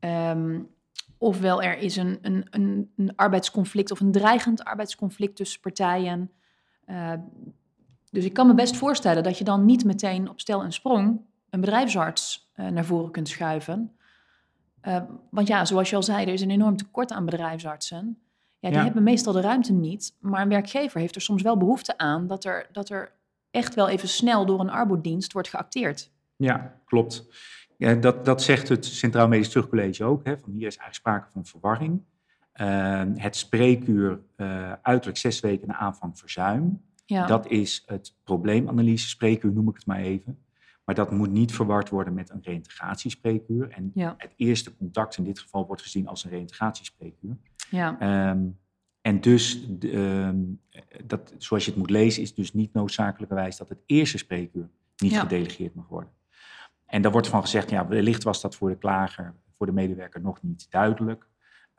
um, 0.00 0.68
ofwel 1.18 1.62
er 1.62 1.78
is 1.78 1.96
een, 1.96 2.18
een, 2.22 2.46
een, 2.50 2.92
een, 2.96 3.16
arbeidsconflict 3.16 3.90
of 3.90 4.00
een 4.00 4.12
dreigend 4.12 4.64
arbeidsconflict 4.64 5.36
tussen 5.36 5.60
partijen. 5.60 6.30
Uh, 6.86 7.12
dus 8.10 8.24
ik 8.24 8.32
kan 8.32 8.46
me 8.46 8.54
best 8.54 8.76
voorstellen 8.76 9.22
dat 9.22 9.38
je 9.38 9.44
dan 9.44 9.64
niet 9.64 9.84
meteen 9.84 10.28
op 10.28 10.40
stel 10.40 10.62
en 10.62 10.72
sprong 10.72 11.20
een 11.50 11.60
bedrijfsarts 11.60 12.50
uh, 12.56 12.68
naar 12.68 12.84
voren 12.84 13.10
kunt 13.10 13.28
schuiven. 13.28 13.96
Uh, 14.82 15.02
want 15.30 15.48
ja, 15.48 15.64
zoals 15.64 15.90
je 15.90 15.96
al 15.96 16.02
zei, 16.02 16.26
er 16.26 16.32
is 16.32 16.40
een 16.40 16.50
enorm 16.50 16.76
tekort 16.76 17.12
aan 17.12 17.24
bedrijfsartsen. 17.24 18.18
Ja, 18.58 18.68
die 18.68 18.78
ja. 18.78 18.84
hebben 18.84 19.02
meestal 19.02 19.32
de 19.32 19.40
ruimte 19.40 19.72
niet. 19.72 20.16
Maar 20.20 20.42
een 20.42 20.48
werkgever 20.48 21.00
heeft 21.00 21.14
er 21.14 21.20
soms 21.20 21.42
wel 21.42 21.56
behoefte 21.56 21.98
aan 21.98 22.26
dat 22.26 22.44
er, 22.44 22.68
dat 22.72 22.88
er 22.88 23.12
echt 23.50 23.74
wel 23.74 23.88
even 23.88 24.08
snel 24.08 24.46
door 24.46 24.60
een 24.60 24.70
arbodienst 24.70 25.32
wordt 25.32 25.48
geacteerd. 25.48 26.10
Ja, 26.36 26.80
klopt. 26.84 27.24
Ja, 27.76 27.94
dat, 27.94 28.24
dat 28.24 28.42
zegt 28.42 28.68
het 28.68 28.84
Centraal 28.84 29.28
Medisch 29.28 29.48
Terugcollege 29.48 30.04
ook. 30.04 30.24
Hè, 30.24 30.38
van 30.38 30.52
hier 30.52 30.66
is 30.66 30.76
eigenlijk 30.76 30.94
sprake 30.94 31.30
van 31.30 31.46
verwarring. 31.46 32.02
Uh, 32.60 33.02
het 33.14 33.36
spreekuur 33.36 34.20
uh, 34.36 34.72
uiterlijk 34.82 35.18
zes 35.18 35.40
weken 35.40 35.68
na 35.68 35.76
aanvang 35.76 36.18
verzuim. 36.18 36.82
Ja. 37.04 37.26
Dat 37.26 37.46
is 37.46 37.82
het 37.86 38.14
probleemanalyse 38.24 39.08
spreekuur, 39.08 39.52
noem 39.52 39.68
ik 39.68 39.74
het 39.74 39.86
maar 39.86 39.98
even. 39.98 40.38
Maar 40.86 40.94
dat 40.94 41.10
moet 41.10 41.30
niet 41.30 41.54
verward 41.54 41.88
worden 41.88 42.14
met 42.14 42.30
een 42.30 42.42
reïntegratiespreekuur. 42.42 43.70
En 43.70 43.90
ja. 43.94 44.14
het 44.18 44.32
eerste 44.36 44.76
contact 44.76 45.16
in 45.16 45.24
dit 45.24 45.38
geval 45.38 45.66
wordt 45.66 45.82
gezien 45.82 46.08
als 46.08 46.24
een 46.24 46.30
reïntegratiespreekuur. 46.30 47.36
Ja. 47.70 48.30
Um, 48.30 48.58
en 49.00 49.20
dus, 49.20 49.68
um, 49.80 50.60
dat, 51.04 51.34
zoals 51.38 51.64
je 51.64 51.70
het 51.70 51.78
moet 51.78 51.90
lezen, 51.90 52.22
is 52.22 52.34
dus 52.34 52.52
niet 52.52 52.72
noodzakelijkerwijs 52.72 53.56
dat 53.56 53.68
het 53.68 53.78
eerste 53.86 54.18
spreekuur 54.18 54.68
niet 54.96 55.12
ja. 55.12 55.20
gedelegeerd 55.20 55.74
mag 55.74 55.88
worden. 55.88 56.10
En 56.86 57.02
daar 57.02 57.12
wordt 57.12 57.28
van 57.28 57.40
gezegd, 57.40 57.70
ja, 57.70 57.86
wellicht 57.86 58.22
was 58.22 58.40
dat 58.40 58.56
voor 58.56 58.68
de 58.68 58.78
klager, 58.78 59.34
voor 59.56 59.66
de 59.66 59.72
medewerker 59.72 60.20
nog 60.20 60.42
niet 60.42 60.66
duidelijk. 60.70 61.28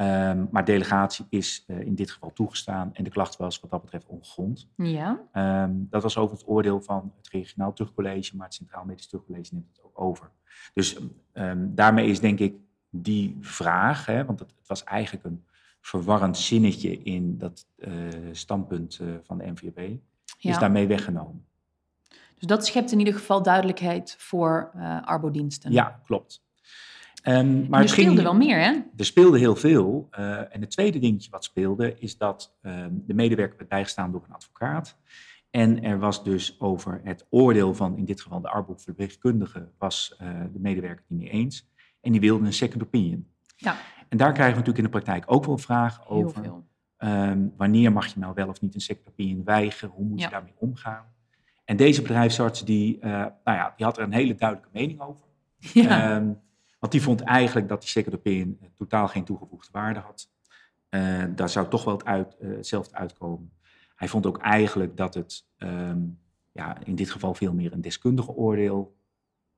Um, 0.02 0.48
maar 0.52 0.66
delegatie 0.66 1.26
is 1.30 1.64
uh, 1.68 1.80
in 1.80 1.96
dit 1.96 2.12
geval 2.12 2.34
toegestaan 2.34 2.90
en 2.94 3.04
de 3.04 3.10
klacht 3.10 3.38
was 3.38 3.60
wat 3.60 3.70
dat 3.70 3.82
betreft 3.82 4.08
ongegrond. 4.08 4.68
Ja. 4.76 5.20
Um, 5.64 5.88
dat 5.90 6.04
was 6.04 6.18
over 6.18 6.38
het 6.38 6.48
oordeel 6.48 6.82
van 6.82 7.14
het 7.18 7.28
regionaal 7.28 7.74
terugcollege, 7.74 8.36
maar 8.36 8.46
het 8.46 8.56
Centraal 8.56 8.86
Medisch 8.86 9.08
Terugcollege 9.08 9.54
neemt 9.54 9.68
het 9.68 9.84
ook 9.84 10.02
over. 10.02 10.32
Dus 10.74 10.98
um, 11.34 11.76
daarmee 11.76 12.10
is 12.10 12.20
denk 12.20 12.40
ik 12.40 12.56
die 12.90 13.38
vraag, 13.42 14.06
hè, 14.06 14.26
want 14.26 14.40
het, 14.40 14.54
het, 14.58 14.68
was 14.68 14.84
eigenlijk 14.84 15.26
een 15.26 15.44
verwarrend 15.82 16.38
zinnetje 16.38 16.98
in 16.98 17.38
dat 17.38 17.66
uh, 17.78 17.90
standpunt 18.32 19.00
uh, 19.02 19.16
van 19.22 19.38
de 19.38 19.52
NVB, 19.52 19.96
ja. 20.38 20.52
is 20.52 20.58
daarmee 20.58 20.88
weggenomen. 20.88 21.46
Dus 22.10 22.48
dat 22.48 22.66
schept 22.66 22.92
in 22.92 23.00
ieder 23.00 23.14
geval 23.14 23.44
duidelijkheid 23.44 24.16
voor 24.18 24.72
arbodiensten. 25.06 25.72
Ja, 25.72 26.02
klopt. 26.06 26.46
Um, 27.28 27.68
maar 27.70 27.82
er 27.82 27.90
speelde 27.90 28.12
ging, 28.12 28.22
wel 28.22 28.36
meer, 28.36 28.60
hè? 28.60 28.72
Er 28.98 29.06
speelde 29.06 29.40
heel 29.40 29.56
veel. 29.56 30.08
Uh, 30.20 30.56
en 30.56 30.62
het 30.62 30.70
tweede 30.70 31.00
dingetje 31.00 31.32
wat 31.32 31.44
speelde 31.44 32.00
is 32.00 32.18
dat 32.18 32.58
uh, 32.62 32.86
de 32.92 33.14
medewerker 33.14 33.58
werd 33.58 33.70
bijgestaan 33.70 34.12
door 34.12 34.24
een 34.28 34.34
advocaat. 34.34 34.98
En 35.50 35.84
er 35.84 36.00
was 36.00 36.24
dus 36.24 36.60
over 36.60 37.02
het 37.04 37.26
oordeel 37.30 37.74
van, 37.74 37.98
in 37.98 38.06
dit 38.06 38.22
geval 38.22 38.42
de 38.42 38.50
arbeidsverpleegkundige, 38.50 39.70
was 39.78 40.18
uh, 40.22 40.30
de 40.54 40.60
medewerker 40.60 41.04
het 41.08 41.10
niet 41.10 41.20
mee 41.20 41.42
eens. 41.42 41.70
En 42.02 42.12
die 42.12 42.22
wilde 42.22 42.46
een 42.46 42.54
second 42.54 42.84
opinion. 42.84 43.28
Ja. 43.56 43.76
En 44.10 44.18
daar 44.18 44.34
krijgen 44.34 44.54
we 44.54 44.60
natuurlijk 44.60 44.78
in 44.78 44.84
de 44.84 45.04
praktijk 45.04 45.24
ook 45.28 45.46
wel 45.46 45.58
vragen 45.58 46.04
heel 46.08 46.24
over. 46.24 46.44
Veel. 46.44 46.66
Um, 46.98 47.54
wanneer 47.58 47.92
mag 47.92 48.08
je 48.14 48.20
nou 48.20 48.34
wel 48.34 48.48
of 48.48 48.62
niet 48.62 48.76
een 48.76 48.82
second 48.82 49.08
opinion 49.08 49.44
weigeren? 49.44 49.96
Hoe 49.96 50.06
moet 50.06 50.20
Ja. 50.20 50.26
je 50.26 50.32
daarmee 50.32 50.56
omgaan? 50.58 51.06
En 51.66 51.78
deze 51.78 52.02
bedrijfsarts 52.02 52.66
die, 52.66 52.96
uh, 52.98 53.12
nou 53.12 53.32
ja, 53.44 53.74
die 53.76 53.86
had 53.86 53.98
er 53.98 54.04
een 54.04 54.14
hele 54.14 54.36
duidelijke 54.36 54.72
mening 54.74 55.02
over. 55.02 55.26
Ja. 55.58 56.16
Um, 56.16 56.40
want 56.88 57.00
die 57.00 57.10
vond 57.10 57.22
eigenlijk 57.22 57.68
dat 57.68 57.82
die 57.82 57.90
second 57.90 58.16
opinion 58.16 58.58
uh, 58.62 58.68
totaal 58.76 59.08
geen 59.08 59.24
toegevoegde 59.24 59.70
waarde 59.72 60.00
had. 60.00 60.30
Uh, 60.90 61.24
daar 61.36 61.50
zou 61.50 61.68
toch 61.68 61.84
wel 61.84 61.94
het 61.94 62.06
uit, 62.06 62.36
uh, 62.40 62.56
hetzelfde 62.56 62.96
uitkomen. 62.96 63.52
Hij 63.96 64.08
vond 64.08 64.26
ook 64.26 64.38
eigenlijk 64.38 64.98
dat 64.98 65.14
het 65.14 65.46
um, 65.58 66.20
ja, 66.52 66.78
in 66.84 66.96
dit 66.96 67.10
geval 67.10 67.34
veel 67.34 67.54
meer 67.54 67.74
een 67.74 67.82
deskundige 67.82 68.32
oordeel 68.32 68.98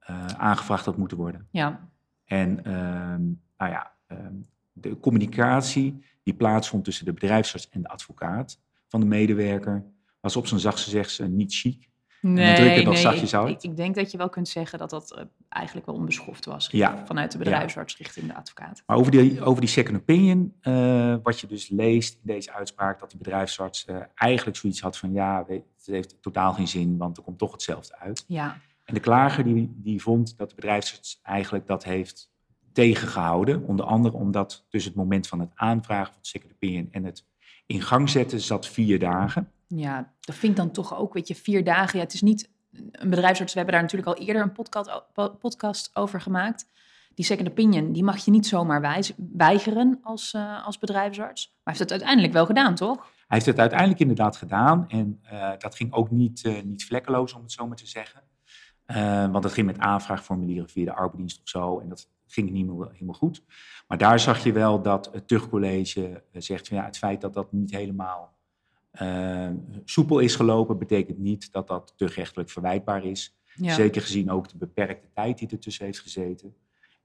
uh, 0.09 0.25
aangevraagd 0.25 0.85
had 0.85 0.97
moeten 0.97 1.17
worden. 1.17 1.47
ja. 1.51 1.89
En 2.25 2.71
um, 2.73 3.41
nou 3.57 3.71
ja, 3.71 3.93
um, 4.07 4.47
de 4.71 4.99
communicatie 4.99 6.03
die 6.23 6.33
plaatsvond 6.33 6.83
tussen 6.83 7.05
de 7.05 7.13
bedrijfsarts 7.13 7.69
en 7.69 7.81
de 7.81 7.87
advocaat 7.87 8.59
van 8.87 8.99
de 8.99 9.05
medewerker 9.05 9.85
was 10.19 10.35
op 10.35 10.47
zijn 10.47 10.59
zachtste 10.59 10.89
gezegd 10.89 11.29
niet 11.29 11.53
chic. 11.53 11.89
Nee, 12.21 12.55
dan 12.55 12.65
druk 12.73 12.85
nee, 12.85 12.95
zachtjes 12.95 13.33
ik, 13.33 13.39
uit. 13.39 13.49
ik, 13.49 13.69
ik 13.69 13.75
denk 13.75 13.95
dat 13.95 14.11
je 14.11 14.17
wel 14.17 14.29
kunt 14.29 14.47
zeggen 14.47 14.79
dat 14.79 14.89
dat 14.89 15.15
uh, 15.17 15.23
eigenlijk 15.49 15.85
wel 15.85 15.95
onbeschoft 15.95 16.45
was. 16.45 16.67
Ja. 16.71 17.05
Vanuit 17.05 17.31
de 17.31 17.37
bedrijfsarts 17.37 17.97
richting 17.97 18.27
de 18.27 18.35
advocaat. 18.35 18.83
Maar 18.85 18.97
over 18.97 19.11
die, 19.11 19.41
over 19.41 19.61
die 19.61 19.69
second 19.69 19.97
opinion, 19.97 20.53
uh, 20.61 21.15
wat 21.23 21.39
je 21.39 21.47
dus 21.47 21.69
leest 21.69 22.13
in 22.13 22.33
deze 22.33 22.53
uitspraak, 22.53 22.99
dat 22.99 23.09
die 23.09 23.17
bedrijfsarts 23.17 23.85
uh, 23.89 23.97
eigenlijk 24.15 24.57
zoiets 24.57 24.81
had 24.81 24.97
van 24.97 25.11
ja, 25.11 25.45
weet, 25.47 25.63
het 25.77 25.85
heeft 25.85 26.21
totaal 26.21 26.53
geen 26.53 26.67
zin, 26.67 26.97
want 26.97 27.17
er 27.17 27.23
komt 27.23 27.37
toch 27.37 27.51
hetzelfde 27.51 27.99
uit. 27.99 28.23
Ja. 28.27 28.57
En 28.85 28.93
de 28.93 28.99
klager 28.99 29.43
die, 29.43 29.73
die 29.75 30.01
vond 30.01 30.37
dat 30.37 30.49
de 30.49 30.55
bedrijfsarts 30.55 31.19
eigenlijk 31.23 31.67
dat 31.67 31.83
heeft 31.83 32.31
tegengehouden. 32.71 33.63
Onder 33.63 33.85
andere 33.85 34.15
omdat 34.15 34.65
tussen 34.69 34.91
het 34.91 34.99
moment 34.99 35.27
van 35.27 35.39
het 35.39 35.51
aanvragen 35.55 36.13
van 36.13 36.21
de 36.21 36.27
second 36.27 36.51
opinion 36.53 36.87
en 36.91 37.03
het 37.03 37.25
in 37.65 37.81
gang 37.81 38.09
zetten 38.09 38.39
zat 38.41 38.67
vier 38.67 38.99
dagen. 38.99 39.51
Ja, 39.75 40.13
dat 40.19 40.35
vind 40.35 40.51
ik 40.51 40.57
dan 40.57 40.71
toch 40.71 40.97
ook, 40.97 41.13
weet 41.13 41.27
je, 41.27 41.35
vier 41.35 41.63
dagen. 41.63 41.97
Ja, 41.97 42.03
het 42.03 42.13
is 42.13 42.21
niet 42.21 42.49
een 42.91 43.09
bedrijfsarts. 43.09 43.53
We 43.53 43.59
hebben 43.59 43.75
daar 43.75 43.83
natuurlijk 43.83 44.17
al 44.17 44.25
eerder 44.25 44.41
een 44.41 44.51
podcast, 44.51 45.01
podcast 45.39 45.89
over 45.93 46.21
gemaakt. 46.21 46.67
Die 47.13 47.25
second 47.25 47.49
opinion, 47.49 47.91
die 47.91 48.03
mag 48.03 48.25
je 48.25 48.31
niet 48.31 48.47
zomaar 48.47 49.05
weigeren 49.33 49.99
als, 50.03 50.33
uh, 50.33 50.65
als 50.65 50.77
bedrijfsarts. 50.77 51.45
Maar 51.45 51.55
hij 51.63 51.73
heeft 51.73 51.79
het 51.79 51.91
uiteindelijk 51.91 52.33
wel 52.33 52.45
gedaan, 52.45 52.75
toch? 52.75 52.97
Hij 52.97 53.37
heeft 53.37 53.45
het 53.45 53.59
uiteindelijk 53.59 53.99
inderdaad 53.99 54.37
gedaan. 54.37 54.89
En 54.89 55.21
uh, 55.31 55.51
dat 55.57 55.75
ging 55.75 55.93
ook 55.93 56.11
niet, 56.11 56.43
uh, 56.43 56.61
niet 56.63 56.85
vlekkeloos, 56.85 57.33
om 57.33 57.41
het 57.41 57.51
zo 57.51 57.67
maar 57.67 57.77
te 57.77 57.87
zeggen. 57.87 58.21
want 59.31 59.43
het 59.43 59.53
ging 59.53 59.67
met 59.67 59.79
aanvraagformulieren 59.79 60.69
via 60.69 60.85
de 60.85 60.93
arbeidsdienst 60.93 61.41
of 61.41 61.49
zo. 61.49 61.79
En 61.79 61.89
dat 61.89 62.09
ging 62.27 62.49
niet 62.49 62.65
meer, 62.65 62.89
helemaal 62.91 63.15
goed. 63.15 63.43
Maar 63.87 63.97
daar 63.97 64.19
zag 64.19 64.43
je 64.43 64.51
wel 64.51 64.81
dat 64.81 65.09
het 65.13 65.27
Tuchtcollege 65.27 66.23
zegt... 66.31 66.67
Van, 66.67 66.77
ja, 66.77 66.85
het 66.85 66.97
feit 66.97 67.21
dat 67.21 67.33
dat 67.33 67.51
niet 67.51 67.71
helemaal 67.71 68.38
uh, 69.01 69.49
soepel 69.85 70.19
is 70.19 70.35
gelopen, 70.35 70.77
betekent 70.77 71.17
niet 71.17 71.51
dat 71.51 71.67
dat 71.67 71.93
rechtelijk 71.97 72.49
verwijtbaar 72.49 73.05
is. 73.05 73.37
Zeker 73.55 74.01
gezien 74.01 74.31
ook 74.31 74.49
de 74.49 74.57
beperkte 74.57 75.07
tijd 75.13 75.37
die 75.37 75.47
ertussen 75.49 75.85
heeft 75.85 75.99
gezeten. 75.99 76.55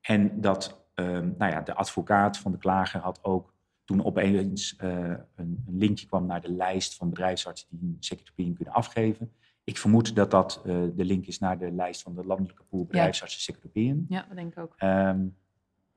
En 0.00 0.40
dat 0.40 0.84
ehm, 0.94 1.30
nou 1.38 1.52
ja, 1.52 1.60
de 1.60 1.74
advocaat 1.74 2.38
van 2.38 2.52
de 2.52 2.58
klager 2.58 3.00
had 3.00 3.24
ook 3.24 3.54
toen 3.84 4.04
opeens 4.04 4.76
uh, 4.82 4.90
een, 5.34 5.64
een, 5.66 5.78
linkje 5.78 6.06
kwam 6.06 6.26
naar 6.26 6.40
de 6.40 6.52
lijst 6.52 6.94
van 6.94 7.08
bedrijfsartsen 7.08 7.68
die 7.70 7.88
een 7.88 7.96
second 8.00 8.32
kunnen 8.34 8.74
afgeven. 8.74 9.32
Ik 9.64 9.78
vermoed 9.78 10.16
dat 10.16 10.30
dat 10.30 10.62
uh, 10.66 10.82
de 10.94 11.04
link 11.04 11.26
is 11.26 11.38
naar 11.38 11.58
de 11.58 11.70
lijst 11.70 12.02
van 12.02 12.14
de 12.14 12.24
landelijke 12.24 12.62
pool 12.64 12.84
bedrijfsartsen 12.84 13.54
ja. 13.72 13.94
Ja, 14.08 14.24
dat 14.28 14.36
denk 14.36 14.52
ik 14.52 14.58
ook. 14.58 14.74
Um, 14.78 15.36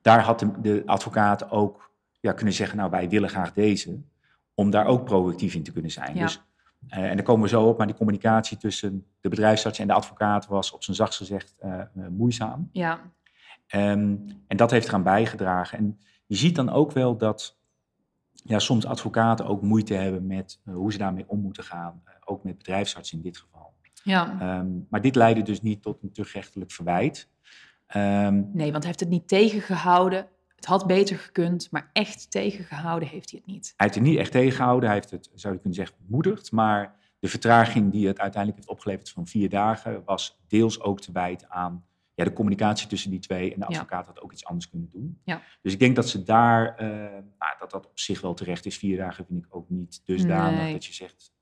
daar 0.02 0.22
had 0.22 0.40
de, 0.40 0.62
de 0.62 0.84
advocaat 0.86 1.52
ook 1.52 1.92
ja, 2.20 2.32
kunnen 2.32 2.54
zeggen, 2.54 2.78
nou 2.78 2.90
wij 2.90 3.10
willen 3.10 3.30
graag 3.30 3.54
deze 3.54 4.00
om 4.60 4.70
daar 4.70 4.86
ook 4.86 5.04
proactief 5.04 5.54
in 5.56 5.64
te 5.64 5.72
kunnen 5.72 5.92
zijn. 5.92 6.16
Dus, 6.16 6.44
uh, 6.90 6.98
en 6.98 7.16
daar 7.16 7.26
komen 7.26 7.42
we 7.42 7.50
zo 7.50 7.64
op, 7.64 7.78
maar 7.78 7.88
die 7.88 7.96
communicatie 7.96 8.58
tussen 8.58 9.06
de 9.22 9.30
bedrijfsarts 9.30 9.80
en 9.80 9.88
de 9.88 9.94
advocaat 9.94 10.48
was 10.48 10.72
op 10.72 10.84
zijn 10.84 10.96
zachtst 10.96 11.18
gezegd 11.18 11.56
uh, 11.66 11.82
moeizaam. 12.10 12.70
Ja. 12.72 13.00
Um, 13.76 14.26
en 14.48 14.58
dat 14.58 14.72
heeft 14.72 14.88
eraan 14.88 15.04
bijgedragen. 15.04 15.78
En 15.78 16.00
je 16.26 16.36
ziet 16.36 16.56
dan 16.56 16.70
ook 16.70 16.92
wel 16.92 17.18
dat 17.18 17.58
ja, 18.32 18.60
soms 18.60 18.86
advocaten 18.86 19.46
ook 19.46 19.62
moeite 19.62 19.94
hebben 19.94 20.28
met 20.28 20.60
uh, 20.66 20.76
hoe 20.76 20.92
ze 20.92 20.98
daarmee 20.98 21.28
om 21.28 21.40
moeten 21.40 21.64
gaan. 21.64 22.02
ook 22.26 22.44
met 22.44 22.58
bedrijfsartsen 22.58 23.18
in 23.18 23.24
dit 23.24 23.38
geval. 23.38 23.74
Ja. 24.04 24.58
Um, 24.60 24.88
maar 24.90 25.02
dit 25.02 25.16
leidde 25.16 25.42
dus 25.42 25.62
niet 25.62 25.82
tot 25.82 26.04
een 26.04 26.12
terugrechtelijk 26.12 26.72
verwijt. 26.72 27.30
Um, 27.96 28.50
nee, 28.54 28.72
want 28.72 28.84
hij 28.84 28.86
heeft 28.86 29.00
het 29.00 29.10
niet 29.10 29.28
tegengehouden. 29.28 30.28
Het 30.58 30.66
had 30.66 30.88
beter 30.88 31.18
gekund, 31.18 31.72
maar 31.72 31.90
echt 31.94 32.32
tegengehouden 32.32 33.10
heeft 33.10 33.32
hij 33.32 33.40
het 33.44 33.54
niet. 33.54 33.74
Hij 33.76 33.88
heeft 33.88 34.00
het 34.00 34.04
niet 34.04 34.18
echt 34.18 34.32
tegengehouden. 34.32 34.90
Hij 34.90 34.98
heeft 34.98 35.12
het, 35.12 35.30
zou 35.34 35.54
je 35.54 35.60
kunnen 35.60 35.78
zeggen, 35.78 35.98
ontmoedigd. 36.00 36.52
Maar 36.52 36.96
de 37.20 37.28
vertraging 37.28 37.92
die 37.92 38.08
het 38.08 38.20
uiteindelijk 38.20 38.62
heeft 38.62 38.78
opgeleverd 38.78 39.10
van 39.10 39.28
vier 39.28 39.50
dagen... 39.50 40.04
was 40.06 40.40
deels 40.48 40.82
ook 40.82 41.02
te 41.02 41.12
wijten 41.12 41.50
aan 41.50 41.86
ja, 42.14 42.24
de 42.24 42.34
communicatie 42.34 42.88
tussen 42.88 43.12
die 43.12 43.20
twee. 43.20 43.54
En 43.54 43.60
de 43.60 43.66
advocaat 43.66 44.06
ja. 44.06 44.12
had 44.14 44.22
ook 44.22 44.32
iets 44.32 44.46
anders 44.46 44.70
kunnen 44.70 44.90
doen. 44.92 45.22
Ja. 45.24 45.42
Dus 45.62 45.74
ik 45.74 45.80
denk 45.80 45.96
dat 45.96 46.10
ze 46.10 46.24
daar, 46.24 46.82
uh, 46.82 46.88
nou, 47.40 47.58
dat 47.60 47.72
dat 47.72 47.86
op 47.86 48.00
zich 48.00 48.22
wel 48.22 48.34
terecht 48.34 48.66
is. 48.66 48.78
Vier 48.78 48.98
dagen 48.98 49.26
vind 49.26 49.46
ik 49.46 49.56
ook 49.56 49.70
niet 49.70 50.02
dusdanig 50.06 50.60
nee. 50.60 50.74
dat 50.74 50.86
je 50.86 50.94
zegt... 50.94 51.34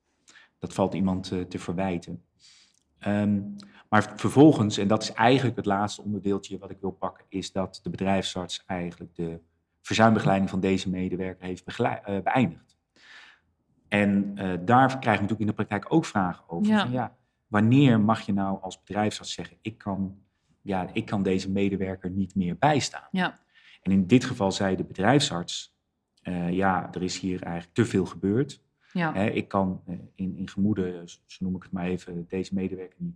dat 0.59 0.73
valt 0.73 0.93
iemand 0.93 1.31
uh, 1.31 1.41
te 1.41 1.59
verwijten. 1.59 2.25
Um, 3.07 3.55
maar 3.89 4.13
vervolgens, 4.15 4.77
en 4.77 4.87
dat 4.87 5.03
is 5.03 5.11
eigenlijk 5.11 5.55
het 5.55 5.65
laatste 5.65 6.01
onderdeeltje 6.01 6.57
wat 6.57 6.71
ik 6.71 6.77
wil 6.81 6.91
pakken, 6.91 7.25
is 7.29 7.51
dat 7.51 7.79
de 7.83 7.89
bedrijfsarts 7.89 8.63
eigenlijk 8.65 9.15
de 9.15 9.39
verzuimbegeleiding 9.81 10.49
van 10.49 10.59
deze 10.59 10.89
medewerker 10.89 11.45
heeft 11.45 11.79
uh, 11.79 11.93
beëindigd. 12.23 12.77
En 13.87 14.35
uh, 14.37 14.53
daar 14.65 14.87
krijg 14.87 15.15
je 15.15 15.21
natuurlijk 15.21 15.39
in 15.39 15.47
de 15.47 15.53
praktijk 15.53 15.93
ook 15.93 16.05
vragen 16.05 16.49
over. 16.49 16.71
Ja. 16.71 16.81
Van, 16.81 16.91
ja, 16.91 17.15
wanneer 17.47 17.99
mag 17.99 18.21
je 18.21 18.33
nou 18.33 18.61
als 18.61 18.79
bedrijfsarts 18.79 19.33
zeggen, 19.33 19.57
ik 19.61 19.77
kan, 19.77 20.17
ja, 20.61 20.89
ik 20.93 21.05
kan 21.05 21.23
deze 21.23 21.51
medewerker 21.51 22.09
niet 22.09 22.35
meer 22.35 22.57
bijstaan? 22.57 23.07
Ja. 23.11 23.39
En 23.81 23.91
in 23.91 24.07
dit 24.07 24.23
geval 24.23 24.51
zei 24.51 24.75
de 24.75 24.83
bedrijfsarts, 24.83 25.75
uh, 26.23 26.51
ja, 26.51 26.93
er 26.93 27.03
is 27.03 27.19
hier 27.19 27.43
eigenlijk 27.43 27.73
te 27.73 27.85
veel 27.85 28.05
gebeurd. 28.05 28.63
Ja. 28.95 29.13
Hè, 29.13 29.25
ik 29.25 29.47
kan 29.47 29.81
in, 30.15 30.35
in 30.37 30.49
gemoede, 30.49 31.03
zo 31.05 31.45
noem 31.45 31.55
ik 31.55 31.63
het 31.63 31.71
maar 31.71 31.85
even, 31.85 32.25
deze 32.29 32.53
medewerker 32.53 32.97
niet, 32.99 33.15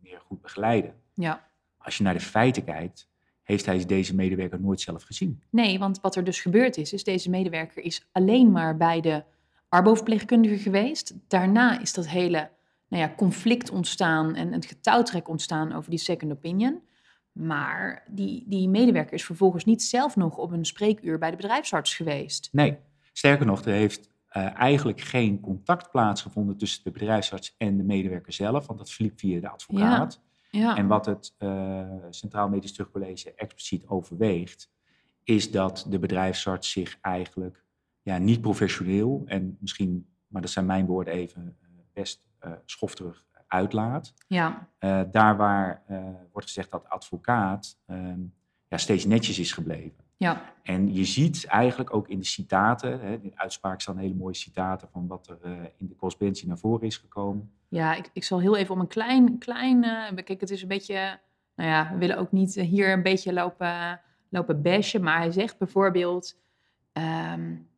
meer 0.00 0.20
goed 0.20 0.40
begeleiden. 0.40 0.94
Ja. 1.14 1.48
Als 1.76 1.96
je 1.96 2.02
naar 2.02 2.14
de 2.14 2.20
feiten 2.20 2.64
kijkt, 2.64 3.08
heeft 3.42 3.66
hij 3.66 3.84
deze 3.84 4.14
medewerker 4.14 4.60
nooit 4.60 4.80
zelf 4.80 5.02
gezien. 5.02 5.42
Nee, 5.50 5.78
want 5.78 6.00
wat 6.00 6.16
er 6.16 6.24
dus 6.24 6.40
gebeurd 6.40 6.76
is, 6.76 6.92
is 6.92 7.04
deze 7.04 7.30
medewerker 7.30 7.82
is 7.82 8.08
alleen 8.12 8.50
maar 8.50 8.76
bij 8.76 9.00
de 9.00 9.24
arboverpleegkundige 9.68 10.58
geweest. 10.58 11.14
Daarna 11.28 11.80
is 11.80 11.92
dat 11.92 12.08
hele 12.08 12.50
nou 12.88 13.02
ja, 13.02 13.14
conflict 13.16 13.70
ontstaan 13.70 14.34
en 14.34 14.52
het 14.52 14.66
getouwtrek 14.66 15.28
ontstaan 15.28 15.72
over 15.72 15.90
die 15.90 15.98
second 15.98 16.32
opinion. 16.32 16.82
Maar 17.32 18.04
die, 18.08 18.44
die 18.46 18.68
medewerker 18.68 19.12
is 19.12 19.24
vervolgens 19.24 19.64
niet 19.64 19.82
zelf 19.82 20.16
nog 20.16 20.36
op 20.36 20.52
een 20.52 20.64
spreekuur 20.64 21.18
bij 21.18 21.30
de 21.30 21.36
bedrijfsarts 21.36 21.94
geweest. 21.94 22.48
Nee, 22.52 22.78
sterker 23.12 23.46
nog, 23.46 23.64
er 23.64 23.72
heeft 23.72 24.10
uh, 24.36 24.58
eigenlijk 24.58 25.00
geen 25.00 25.40
contact 25.40 25.90
plaatsgevonden 25.90 26.56
tussen 26.56 26.84
de 26.84 26.90
bedrijfsarts 26.90 27.54
en 27.58 27.76
de 27.76 27.82
medewerker 27.82 28.32
zelf, 28.32 28.66
want 28.66 28.78
dat 28.78 28.90
verliep 28.90 29.18
via 29.18 29.40
de 29.40 29.48
advocaat. 29.48 30.20
Ja, 30.50 30.60
ja. 30.60 30.76
En 30.76 30.86
wat 30.86 31.06
het 31.06 31.34
uh, 31.38 31.88
Centraal 32.10 32.48
Medisch 32.48 32.72
Terugcollege 32.72 33.34
expliciet 33.34 33.86
overweegt, 33.86 34.70
is 35.22 35.50
dat 35.50 35.86
de 35.88 35.98
bedrijfsarts 35.98 36.70
zich 36.70 36.98
eigenlijk 37.00 37.64
ja, 38.02 38.18
niet 38.18 38.40
professioneel 38.40 39.22
en 39.26 39.56
misschien, 39.60 40.08
maar 40.26 40.42
dat 40.42 40.50
zijn 40.50 40.66
mijn 40.66 40.86
woorden 40.86 41.14
even, 41.14 41.56
uh, 41.62 41.68
best 41.92 42.24
schofterig 42.64 43.24
uitlaat. 43.46 44.14
Ja. 44.28 44.68
daar 45.10 45.36
waar 45.36 45.82
wordt 46.32 46.46
gezegd 46.46 46.70
dat 46.70 46.82
de 46.82 46.88
advocaat 46.88 47.78
ja, 48.68 48.76
steeds 48.76 49.04
netjes 49.04 49.38
is 49.38 49.52
gebleven. 49.52 50.04
Ja. 50.16 50.54
En 50.62 50.94
je 50.94 51.04
ziet 51.04 51.46
eigenlijk 51.46 51.94
ook 51.94 52.08
in 52.08 52.18
de 52.18 52.24
citaten, 52.24 53.00
hè, 53.00 53.12
in 53.12 53.28
de 53.28 53.38
uitspraak 53.38 53.80
staan 53.80 53.96
hele 53.96 54.14
mooie 54.14 54.34
citaten 54.34 54.88
van 54.88 55.06
wat 55.06 55.28
er 55.28 55.38
uh, 55.44 55.58
in 55.76 55.86
de 55.86 55.96
correspondentie 55.96 56.48
naar 56.48 56.58
voren 56.58 56.86
is 56.86 56.96
gekomen. 56.96 57.50
Ja, 57.68 57.94
ik, 57.94 58.10
ik 58.12 58.24
zal 58.24 58.40
heel 58.40 58.56
even 58.56 58.74
om 58.74 58.80
een 58.80 58.86
klein, 58.86 59.38
klein 59.38 59.84
uh, 59.84 60.24
kijk, 60.24 60.40
het 60.40 60.50
is 60.50 60.62
een 60.62 60.68
beetje, 60.68 61.18
nou 61.54 61.70
ja, 61.70 61.90
we 61.92 61.98
willen 61.98 62.18
ook 62.18 62.32
niet 62.32 62.54
hier 62.54 62.92
een 62.92 63.02
beetje 63.02 63.32
lopen, 63.32 64.00
lopen 64.28 64.62
bashen, 64.62 65.02
maar 65.02 65.18
hij 65.18 65.30
zegt 65.30 65.58
bijvoorbeeld, 65.58 66.38
um, 67.32 67.68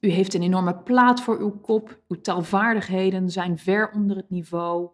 u 0.00 0.08
heeft 0.08 0.34
een 0.34 0.42
enorme 0.42 0.76
plaat 0.76 1.20
voor 1.20 1.38
uw 1.38 1.50
kop, 1.50 2.00
uw 2.08 2.20
taalvaardigheden 2.20 3.30
zijn 3.30 3.58
ver 3.58 3.90
onder 3.90 4.16
het 4.16 4.30
niveau. 4.30 4.88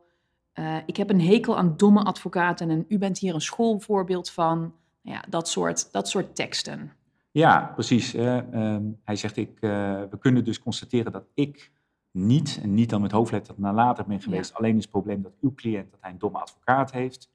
Uh, 0.54 0.76
ik 0.86 0.96
heb 0.96 1.10
een 1.10 1.20
hekel 1.20 1.56
aan 1.56 1.76
domme 1.76 2.02
advocaten 2.02 2.70
en 2.70 2.84
u 2.88 2.98
bent 2.98 3.18
hier 3.18 3.34
een 3.34 3.40
schoolvoorbeeld 3.40 4.30
van 4.30 4.74
ja, 5.02 5.24
dat 5.28 5.48
soort, 5.48 5.92
dat 5.92 6.08
soort 6.08 6.34
teksten. 6.34 6.92
Ja, 7.30 7.72
precies. 7.74 8.14
Uh, 8.14 8.36
um, 8.36 9.00
hij 9.04 9.16
zegt, 9.16 9.36
ik, 9.36 9.50
uh, 9.60 9.70
we 10.10 10.18
kunnen 10.18 10.44
dus 10.44 10.58
constateren 10.58 11.12
dat 11.12 11.24
ik 11.34 11.70
niet, 12.10 12.58
en 12.62 12.74
niet 12.74 12.90
dan 12.90 13.00
met 13.00 13.12
hoofdletter 13.12 13.54
nalatig 13.58 14.06
ben 14.06 14.20
geweest, 14.20 14.50
ja. 14.50 14.56
alleen 14.56 14.76
is 14.76 14.82
het 14.82 14.90
probleem 14.90 15.22
dat 15.22 15.32
uw 15.40 15.54
cliënt 15.54 15.90
dat 15.90 16.00
hij 16.00 16.10
een 16.10 16.18
domme 16.18 16.38
advocaat 16.38 16.92
heeft. 16.92 17.30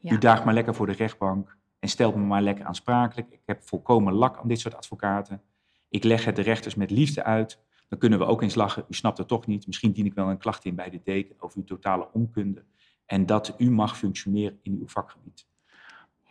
Ja. 0.00 0.12
U 0.12 0.18
daagt 0.18 0.44
maar 0.44 0.54
lekker 0.54 0.74
voor 0.74 0.86
de 0.86 0.92
rechtbank 0.92 1.56
en 1.78 1.88
stelt 1.88 2.14
me 2.14 2.22
maar 2.22 2.42
lekker 2.42 2.64
aansprakelijk. 2.64 3.32
Ik 3.32 3.42
heb 3.46 3.62
volkomen 3.62 4.12
lak 4.12 4.38
aan 4.38 4.48
dit 4.48 4.60
soort 4.60 4.76
advocaten. 4.76 5.42
Ik 5.88 6.04
leg 6.04 6.24
het 6.24 6.36
de 6.36 6.42
rechters 6.42 6.74
met 6.74 6.90
liefde 6.90 7.24
uit. 7.24 7.58
Dan 7.88 7.98
kunnen 7.98 8.18
we 8.18 8.24
ook 8.24 8.42
eens 8.42 8.54
lachen, 8.54 8.84
u 8.88 8.94
snapt 8.94 9.18
het 9.18 9.28
toch 9.28 9.46
niet. 9.46 9.66
Misschien 9.66 9.92
dien 9.92 10.06
ik 10.06 10.14
wel 10.14 10.28
een 10.28 10.38
klacht 10.38 10.64
in 10.64 10.74
bij 10.74 10.90
de 10.90 11.00
deken 11.04 11.34
over 11.38 11.58
uw 11.58 11.64
totale 11.64 12.08
onkunde. 12.12 12.64
En 13.06 13.26
dat 13.26 13.54
u 13.58 13.70
mag 13.70 13.98
functioneren 13.98 14.58
in 14.62 14.76
uw 14.80 14.88
vakgebied. 14.88 15.46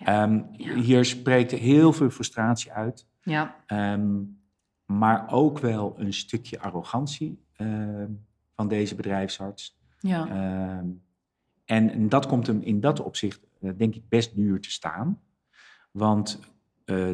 Ja. 0.05 0.23
Um, 0.23 0.47
Ja. 0.57 0.75
Hier 0.75 1.05
spreekt 1.05 1.51
heel 1.51 1.93
veel 1.93 2.09
frustratie 2.09 2.71
uit. 2.71 3.07
Ja, 3.21 3.55
Ehm, 3.65 4.19
maar 4.85 5.31
ook 5.31 5.59
wel 5.59 5.93
een 5.97 6.13
stukje 6.13 6.59
arrogantie 6.59 7.39
ehm, 7.55 8.09
van 8.55 8.67
deze 8.67 8.95
bedrijfsarts. 8.95 9.79
ja, 9.99 10.27
Ehm, 10.27 10.85
en, 11.65 11.89
en 11.91 12.09
dat 12.09 12.25
komt 12.25 12.47
hem 12.47 12.61
in 12.61 12.79
dat 12.79 12.99
opzicht, 12.99 13.39
eh, 13.61 13.71
denk 13.77 13.95
ik, 13.95 14.09
best 14.09 14.35
duur 14.35 14.61
te 14.61 14.71
staan. 14.71 15.21
Want 15.91 16.39
eh, 16.85 17.09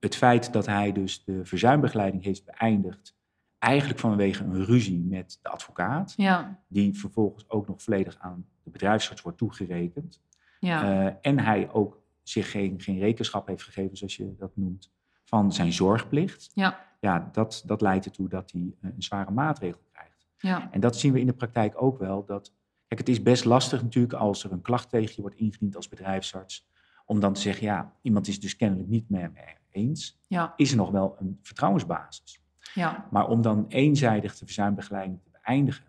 het 0.00 0.16
feit 0.16 0.52
dat 0.52 0.66
hij 0.66 0.92
dus 0.92 1.24
de 1.24 1.44
verzuimbegeleiding 1.44 2.24
heeft 2.24 2.44
beëindigd, 2.44 3.16
eigenlijk 3.58 4.00
vanwege 4.00 4.44
een 4.44 4.64
ruzie 4.64 5.00
met 5.00 5.38
de 5.42 5.48
advocaat, 5.48 6.14
ja, 6.16 6.62
die 6.68 6.98
vervolgens 6.98 7.48
ook 7.50 7.66
nog 7.68 7.82
volledig 7.82 8.16
aan 8.18 8.46
de 8.62 8.70
bedrijfsarts 8.70 9.22
wordt 9.22 9.38
toegerekend. 9.38 10.20
ja, 10.60 10.82
Eh, 11.06 11.14
en 11.20 11.38
hij 11.38 11.70
ook 11.72 12.01
zich 12.22 12.50
geen, 12.50 12.80
geen 12.80 12.98
rekenschap 12.98 13.46
heeft 13.46 13.62
gegeven, 13.62 13.96
zoals 13.96 14.16
je 14.16 14.34
dat 14.38 14.56
noemt, 14.56 14.92
van 15.24 15.52
zijn 15.52 15.72
zorgplicht. 15.72 16.50
ja, 16.54 16.86
Ja, 17.00 17.28
dat, 17.32 17.62
dat 17.66 17.80
leidt 17.80 18.04
ertoe 18.04 18.28
dat 18.28 18.50
hij 18.52 18.74
eh, 18.80 18.90
een 18.94 19.02
zware 19.02 19.30
maatregel 19.30 19.80
krijgt. 19.92 20.26
ja, 20.38 20.68
En 20.70 20.80
dat 20.80 20.96
zien 20.96 21.12
we 21.12 21.20
in 21.20 21.26
de 21.26 21.32
praktijk 21.34 21.82
ook 21.82 21.98
wel. 21.98 22.24
Dat, 22.24 22.52
kijk, 22.86 23.00
het 23.00 23.08
is 23.08 23.22
best 23.22 23.44
lastig 23.44 23.82
natuurlijk 23.82 24.14
als 24.14 24.44
er 24.44 24.52
een 24.52 24.62
klacht 24.62 24.88
tegen 24.88 25.12
je 25.14 25.20
wordt 25.20 25.36
ingediend 25.36 25.76
als 25.76 25.88
bedrijfsarts. 25.88 26.70
Om 27.06 27.20
dan 27.20 27.32
te 27.32 27.40
zeggen, 27.40 27.64
ja, 27.66 27.96
iemand 28.02 28.28
is 28.28 28.40
dus 28.40 28.56
kennelijk 28.56 28.88
niet 28.88 29.08
meer 29.10 29.30
mee 29.32 29.56
eens. 29.70 30.18
ja, 30.26 30.52
Is 30.56 30.70
er 30.70 30.76
nog 30.76 30.90
wel 30.90 31.16
een 31.18 31.38
vertrouwensbasis? 31.42 32.40
ja, 32.74 33.08
Maar 33.10 33.28
om 33.28 33.42
dan 33.42 33.66
eenzijdig 33.68 34.38
de 34.38 34.44
verzuimbegeleiding 34.44 35.20
te 35.22 35.30
beëindigen. 35.42 35.84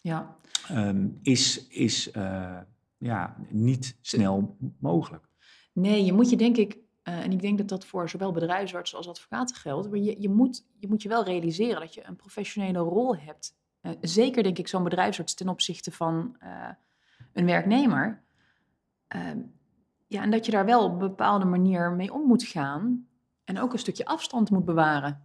Ja. 0.00 0.36
ehm, 0.68 1.08
is, 1.22 1.66
is 1.68 2.10
eh, 2.10 2.58
ja, 2.98 3.36
niet 3.48 3.96
snel 4.00 4.56
mogelijk. 4.78 5.28
Nee, 5.76 6.04
je 6.04 6.12
moet 6.12 6.30
je 6.30 6.36
denk 6.36 6.56
ik, 6.56 6.78
eh, 7.02 7.24
en 7.24 7.32
ik 7.32 7.40
denk 7.40 7.58
dat 7.58 7.68
dat 7.68 7.84
voor 7.84 8.08
zowel 8.08 8.32
bedrijfsartsen 8.32 8.98
als 8.98 9.08
advocaten 9.08 9.56
geldt, 9.56 9.88
maar 9.90 9.98
je, 9.98 10.20
je, 10.20 10.28
moet, 10.28 10.66
je 10.78 10.88
moet 10.88 11.02
je 11.02 11.08
wel 11.08 11.24
realiseren 11.24 11.80
dat 11.80 11.94
je 11.94 12.06
een 12.06 12.16
professionele 12.16 12.78
rol 12.78 13.16
hebt. 13.16 13.56
Eh, 13.80 13.92
zeker 14.00 14.42
denk 14.42 14.58
ik 14.58 14.68
zo'n 14.68 14.82
bedrijfsarts 14.82 15.34
ten 15.34 15.48
opzichte 15.48 15.92
van 15.92 16.36
eh, 16.38 16.68
een 17.32 17.46
werknemer. 17.46 18.22
Ehm, 19.08 19.38
ja, 20.06 20.22
en 20.22 20.30
dat 20.30 20.46
je 20.46 20.52
daar 20.52 20.64
wel 20.64 20.84
op 20.84 20.92
een 20.92 20.98
bepaalde 20.98 21.44
manier 21.44 21.90
mee 21.90 22.12
om 22.12 22.26
moet 22.26 22.44
gaan 22.44 23.06
en 23.44 23.58
ook 23.60 23.72
een 23.72 23.78
stukje 23.78 24.06
afstand 24.06 24.50
moet 24.50 24.64
bewaren. 24.64 25.24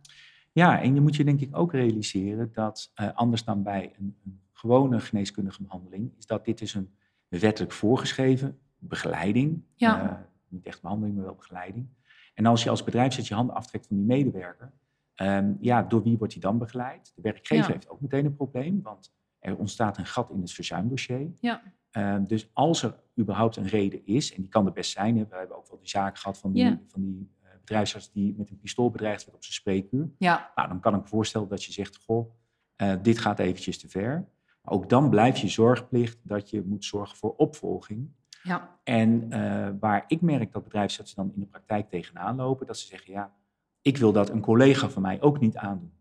Ja, 0.51 0.81
en 0.81 0.93
je 0.95 1.01
moet 1.01 1.15
je 1.15 1.23
denk 1.23 1.41
ik 1.41 1.57
ook 1.57 1.71
realiseren 1.71 2.51
dat 2.53 2.91
anders 3.13 3.43
dan 3.43 3.63
bij 3.63 3.93
een, 3.97 4.17
een 4.25 4.41
gewone 4.51 4.99
geneeskundige 4.99 5.63
behandeling, 5.63 6.11
is 6.17 6.25
dat 6.25 6.45
dit 6.45 6.57
dus 6.57 6.73
een 6.73 6.95
wettelijk 7.27 7.71
voorgeschreven 7.71 8.59
begeleiding. 8.77 9.63
Ja. 9.75 10.29
Niet 10.51 10.65
echt 10.65 10.81
behandeling, 10.81 11.15
maar 11.15 11.25
wel 11.25 11.35
begeleiding. 11.35 11.87
En 12.33 12.45
als 12.45 12.63
je 12.63 12.69
als 12.69 12.83
bedrijfsarts 12.83 13.27
je 13.29 13.35
handen 13.35 13.55
aftrekt 13.55 13.87
van 13.87 13.95
die 13.97 14.05
medewerker, 14.05 14.71
ehm, 15.13 15.53
ja, 15.59 15.83
door 15.83 16.03
wie 16.03 16.17
wordt 16.17 16.33
hij 16.33 16.41
dan 16.41 16.57
begeleid? 16.57 17.11
De 17.15 17.21
werkgever 17.21 17.65
Ja. 17.67 17.71
heeft 17.73 17.89
ook 17.89 18.01
meteen 18.01 18.25
een 18.25 18.35
probleem, 18.35 18.81
want 18.81 19.13
er 19.39 19.57
ontstaat 19.57 19.97
een 19.97 20.05
gat 20.05 20.29
in 20.29 20.41
het 20.41 20.51
verzuimdossier. 20.51 21.31
Ja. 21.39 21.61
Ehm, 21.91 22.25
dus 22.25 22.49
als 22.53 22.83
er 22.83 22.99
überhaupt 23.19 23.55
een 23.55 23.67
reden 23.67 24.05
is, 24.05 24.33
en 24.35 24.41
die 24.41 24.49
kan 24.49 24.65
er 24.65 24.71
best 24.73 24.91
zijn, 24.91 25.17
hè, 25.17 25.25
we 25.29 25.35
hebben 25.35 25.57
ook 25.57 25.67
wel 25.69 25.77
die 25.79 25.89
zaken 25.89 26.17
gehad 26.19 26.37
van 26.37 26.51
die, 26.51 26.63
Ja. 26.63 26.79
van 26.87 27.01
die 27.01 27.29
eh, 27.43 27.49
bedrijfsarts 27.59 28.11
die 28.11 28.35
met 28.37 28.49
een 28.49 28.59
pistool 28.59 28.91
bedreigd 28.91 29.23
werd 29.23 29.35
op 29.35 29.43
zijn 29.43 29.53
spreekuur. 29.53 30.09
Ja, 30.17 30.51
Nou, 30.55 30.67
dan 30.67 30.79
kan 30.79 30.95
ik 30.95 31.01
me 31.01 31.07
voorstellen 31.07 31.47
dat 31.47 31.63
je 31.63 31.71
zegt, 31.71 31.97
goh, 32.05 32.33
eh, 32.75 32.93
dit 33.01 33.17
gaat 33.17 33.39
eventjes 33.39 33.79
te 33.79 33.89
ver. 33.89 34.27
Maar 34.61 34.73
ook 34.73 34.89
dan 34.89 35.09
blijft 35.09 35.39
je 35.39 35.47
zorgplicht 35.47 36.17
dat 36.23 36.49
je 36.49 36.61
moet 36.65 36.85
zorgen 36.85 37.17
voor 37.17 37.33
opvolging. 37.35 38.09
Ja, 38.43 38.79
En 38.83 39.31
eh, 39.31 39.69
waar 39.79 40.03
ik 40.07 40.21
merk 40.21 40.51
dat 40.51 40.63
bedrijfsartsen 40.63 41.15
dan 41.15 41.31
in 41.33 41.39
de 41.39 41.45
praktijk 41.45 41.89
tegenaan 41.89 42.35
lopen, 42.35 42.67
dat 42.67 42.77
ze 42.77 42.87
zeggen, 42.87 43.11
ja, 43.11 43.33
ik 43.81 43.97
wil 43.97 44.11
dat 44.11 44.29
een 44.29 44.41
collega 44.41 44.89
van 44.89 45.01
mij 45.01 45.21
ook 45.21 45.39
niet 45.39 45.57
aandoen. 45.57 45.93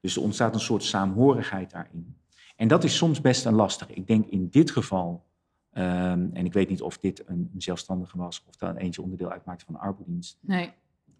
Dus 0.00 0.16
er 0.16 0.22
ontstaat 0.22 0.54
een 0.54 0.60
soort 0.60 0.82
saamhorigheid 0.82 1.70
daarin. 1.70 2.16
En 2.56 2.68
dat 2.68 2.84
is 2.84 2.96
soms 2.96 3.20
best 3.20 3.44
een 3.44 3.54
lastige. 3.54 3.92
Ik 3.92 4.06
denk 4.06 4.26
in 4.26 4.48
dit 4.48 4.70
geval, 4.70 5.24
ehm, 5.70 6.28
en 6.32 6.44
ik 6.44 6.52
weet 6.52 6.68
niet 6.68 6.82
of 6.82 6.98
dit 6.98 7.28
een, 7.28 7.50
een 7.54 7.62
zelfstandige 7.62 8.18
was 8.18 8.44
of 8.48 8.56
dat 8.56 8.70
een 8.70 8.76
eentje 8.76 9.02
onderdeel 9.02 9.30
uitmaakte 9.30 9.64
van 9.64 9.74
de 9.74 9.80
arbodienst, 9.80 10.38
nee, 10.40 10.72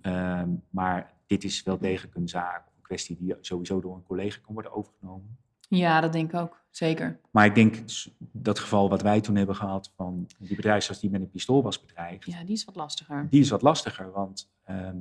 Ehm, 0.02 0.50
maar 0.70 1.14
dit 1.26 1.44
is 1.44 1.62
wel 1.62 1.78
degelijk 1.78 2.14
een 2.14 2.28
zaak, 2.28 2.66
een 2.76 2.82
kwestie 2.82 3.16
die 3.16 3.36
sowieso 3.40 3.80
door 3.80 3.94
een 3.94 4.02
collega 4.02 4.38
kan 4.42 4.54
worden 4.54 4.72
overgenomen. 4.72 5.38
Ja, 5.76 6.00
dat 6.00 6.12
denk 6.12 6.32
ik 6.32 6.40
ook, 6.40 6.64
zeker. 6.70 7.20
Maar 7.30 7.46
ik 7.46 7.54
denk 7.54 7.84
dat 8.18 8.58
geval 8.58 8.88
wat 8.88 9.02
wij 9.02 9.20
toen 9.20 9.36
hebben 9.36 9.56
gehad 9.56 9.92
van 9.96 10.26
die 10.38 10.56
bedrijfsarts 10.56 11.00
die 11.00 11.10
met 11.10 11.20
een 11.20 11.30
pistool 11.30 11.62
was 11.62 11.80
bedreigd, 11.80 12.24
Ja, 12.24 12.44
die 12.44 12.54
is 12.54 12.64
wat 12.64 12.76
lastiger. 12.76 13.26
die 13.30 13.40
is 13.40 13.50
wat 13.50 13.62
lastiger, 13.62 14.12
want 14.12 14.50
ehm, 14.64 14.96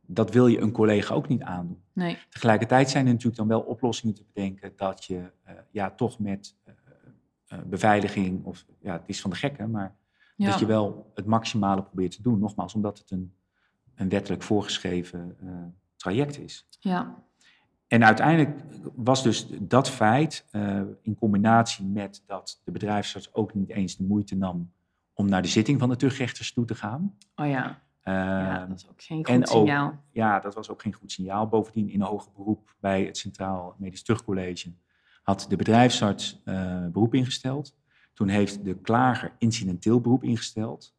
dat 0.00 0.30
wil 0.30 0.46
je 0.46 0.60
een 0.60 0.72
collega 0.72 1.14
ook 1.14 1.28
niet 1.28 1.42
aandoen. 1.42 1.82
Nee, 1.92 2.18
Tegelijkertijd 2.28 2.90
zijn 2.90 3.06
er 3.06 3.10
natuurlijk 3.10 3.38
dan 3.38 3.48
wel 3.48 3.60
oplossingen 3.60 4.14
te 4.14 4.24
bedenken 4.32 4.72
dat 4.76 5.04
je 5.04 5.30
eh, 5.42 5.54
ja, 5.70 5.90
toch 5.90 6.18
met 6.18 6.56
eh, 6.64 6.74
eh, 7.46 7.58
beveiliging, 7.64 8.44
of 8.44 8.64
ja, 8.80 8.92
het 8.92 9.08
is 9.08 9.20
van 9.20 9.30
de 9.30 9.36
gekken, 9.36 9.70
maar 9.70 9.96
ja, 10.36 10.50
dat 10.50 10.60
je 10.60 10.66
wel 10.66 11.10
het 11.14 11.26
maximale 11.26 11.82
probeert 11.82 12.16
te 12.16 12.22
doen. 12.22 12.38
Nogmaals, 12.38 12.74
omdat 12.74 12.98
het 12.98 13.10
een, 13.10 13.34
een 13.94 14.08
wettelijk 14.08 14.42
voorgeschreven 14.42 15.36
traject 15.96 16.38
is. 16.38 16.66
ja, 16.80 17.24
En 17.88 18.04
uiteindelijk 18.04 18.58
was 18.94 19.22
dus 19.22 19.46
dat 19.60 19.90
feit, 19.90 20.46
eh, 20.50 20.80
in 21.02 21.14
combinatie 21.14 21.84
met 21.86 22.22
dat 22.26 22.60
de 22.64 22.70
bedrijfsarts 22.72 23.34
ook 23.34 23.54
niet 23.54 23.70
eens 23.70 23.96
de 23.96 24.04
moeite 24.04 24.36
nam 24.36 24.72
om 25.12 25.28
naar 25.28 25.42
de 25.42 25.48
zitting 25.48 25.78
van 25.78 25.88
de 25.88 25.96
tuchtrechters 25.96 26.52
toe 26.52 26.64
te 26.64 26.74
gaan. 26.74 27.16
oh 27.36 27.46
ja, 27.46 27.82
ja, 28.02 28.60
Ehm, 28.60 28.68
dat 28.68 28.78
is 28.78 28.88
ook 28.88 29.02
geen 29.02 29.22
en 29.24 29.34
goed 29.46 29.54
ook- 29.56 29.66
signaal. 29.66 30.04
ja, 30.10 30.40
dat 30.40 30.54
was 30.54 30.70
ook 30.70 30.82
geen 30.82 30.92
goed 30.92 31.12
signaal. 31.12 31.48
Bovendien 31.48 31.88
in 31.88 32.00
hoger 32.00 32.32
beroep 32.36 32.74
bij 32.80 33.04
het 33.04 33.16
Centraal 33.18 33.74
Medisch 33.78 34.02
Tuchtcollege 34.02 34.72
had 35.22 35.46
de 35.48 35.56
bedrijfsarts 35.56 36.40
eh, 36.44 36.86
beroep 36.86 37.14
ingesteld. 37.14 37.76
Toen 38.14 38.28
heeft 38.28 38.64
de 38.64 38.74
klager 38.80 39.32
incidenteel 39.38 40.00
beroep 40.00 40.24
ingesteld. 40.24 40.96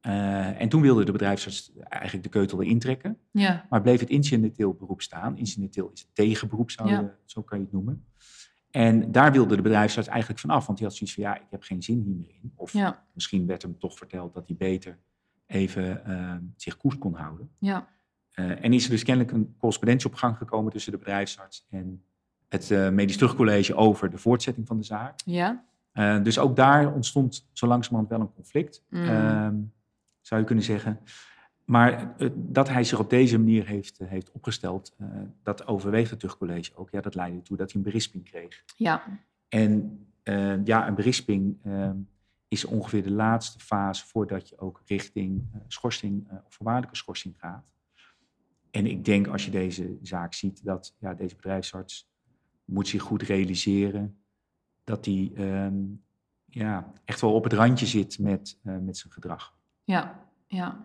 Eh, 0.00 0.60
en 0.60 0.68
toen 0.68 0.80
wilde 0.80 1.04
de 1.04 1.12
bedrijfsarts 1.12 1.72
eigenlijk 1.78 2.22
de 2.24 2.30
keutel 2.30 2.62
erin 2.62 2.78
trekken. 2.78 3.18
Ja, 3.30 3.66
Maar 3.70 3.82
bleef 3.82 4.00
het 4.00 4.08
incidenteel 4.10 4.74
beroep 4.74 5.02
staan. 5.02 5.36
Incidenteel 5.38 5.90
is 5.92 6.00
het 6.00 6.14
tegenberoep, 6.14 6.70
zou 6.70 6.88
Ja. 6.88 7.00
je, 7.00 7.10
zo 7.24 7.42
kan 7.42 7.58
je 7.58 7.64
het 7.64 7.72
noemen. 7.72 8.04
En 8.70 9.12
daar 9.12 9.32
wilde 9.32 9.56
de 9.56 9.62
bedrijfsarts 9.62 10.08
eigenlijk 10.08 10.40
vanaf. 10.40 10.66
Want 10.66 10.78
die 10.78 10.86
had 10.86 10.96
zoiets 10.96 11.14
van, 11.16 11.24
ja, 11.24 11.36
ik 11.36 11.46
heb 11.50 11.62
geen 11.62 11.82
zin 11.82 12.02
hier 12.06 12.14
meer 12.16 12.34
in. 12.42 12.52
Of 12.54 12.72
ja, 12.72 13.04
misschien 13.12 13.46
werd 13.46 13.62
hem 13.62 13.78
toch 13.78 13.96
verteld 13.98 14.34
dat 14.34 14.46
hij 14.46 14.56
beter 14.56 14.98
even 15.46 16.04
eh, 16.04 16.34
zich 16.56 16.76
koers 16.76 16.98
kon 16.98 17.14
houden. 17.14 17.50
ja, 17.58 17.88
Eh, 18.30 18.64
en 18.64 18.72
is 18.72 18.84
er 18.84 18.90
dus 18.90 19.02
kennelijk 19.02 19.32
een 19.34 19.54
correspondentie 19.58 20.08
op 20.08 20.14
gang 20.14 20.36
gekomen 20.36 20.72
tussen 20.72 20.92
de 20.92 20.98
bedrijfsarts 20.98 21.66
en 21.70 22.02
het 22.48 22.70
eh, 22.70 22.90
medisch 22.90 23.16
terugcollege 23.16 23.74
over 23.74 24.10
de 24.10 24.18
voortzetting 24.18 24.66
van 24.66 24.76
de 24.76 24.84
zaak. 24.84 25.20
ja. 25.24 25.64
Dus 26.22 26.38
ook 26.38 26.56
daar 26.56 26.92
ontstond 26.94 27.48
zo 27.52 27.66
langzamerhand 27.66 28.10
wel 28.10 28.20
een 28.20 28.32
conflict, 28.34 28.84
Mm. 28.88 29.72
Zou 30.20 30.40
je 30.40 30.46
kunnen 30.46 30.64
zeggen. 30.64 31.00
Maar 31.70 32.16
eh, 32.16 32.28
dat 32.34 32.68
hij 32.68 32.84
zich 32.84 32.98
op 32.98 33.10
deze 33.10 33.38
manier 33.38 33.66
heeft, 33.66 33.98
eh, 33.98 34.08
heeft 34.08 34.30
opgesteld, 34.30 34.94
eh, 34.98 35.06
dat 35.42 35.66
overweegt 35.66 36.10
het 36.10 36.18
terugcollege 36.18 36.76
ook. 36.76 36.90
Ja, 36.90 37.00
dat 37.00 37.14
leidde 37.14 37.38
ertoe 37.38 37.56
dat 37.56 37.72
hij 37.72 37.80
een 37.80 37.86
berisping 37.86 38.24
kreeg. 38.24 38.64
ja, 38.76 39.02
En 39.48 40.04
ja, 40.64 40.88
een 40.88 40.94
berisping 40.94 41.58
is 42.48 42.64
ongeveer 42.64 43.02
de 43.02 43.10
laatste 43.10 43.58
fase 43.58 44.06
voordat 44.06 44.48
je 44.48 44.58
ook 44.58 44.82
richting 44.86 45.50
schorsing 45.66 46.30
of 46.46 46.54
voorwaardelijke 46.54 46.96
schorsing 46.96 47.34
gaat. 47.38 47.72
En 48.70 48.86
ik 48.86 49.04
denk 49.04 49.26
als 49.26 49.44
je 49.44 49.50
deze 49.50 49.98
zaak 50.02 50.34
ziet, 50.34 50.64
dat 50.64 50.96
ja, 50.98 51.14
deze 51.14 51.36
bedrijfsarts 51.36 52.10
moet 52.64 52.88
zich 52.88 53.02
goed 53.02 53.22
realiseren 53.22 54.22
dat 54.84 55.04
hij 55.04 55.32
ehm, 55.34 55.82
ja, 56.46 56.92
echt 57.04 57.20
wel 57.20 57.34
op 57.34 57.44
het 57.44 57.52
randje 57.52 57.86
zit 57.86 58.18
met, 58.18 58.58
met 58.62 58.96
zijn 58.96 59.12
gedrag. 59.12 59.58
Ja, 59.90 60.26
ja. 60.46 60.84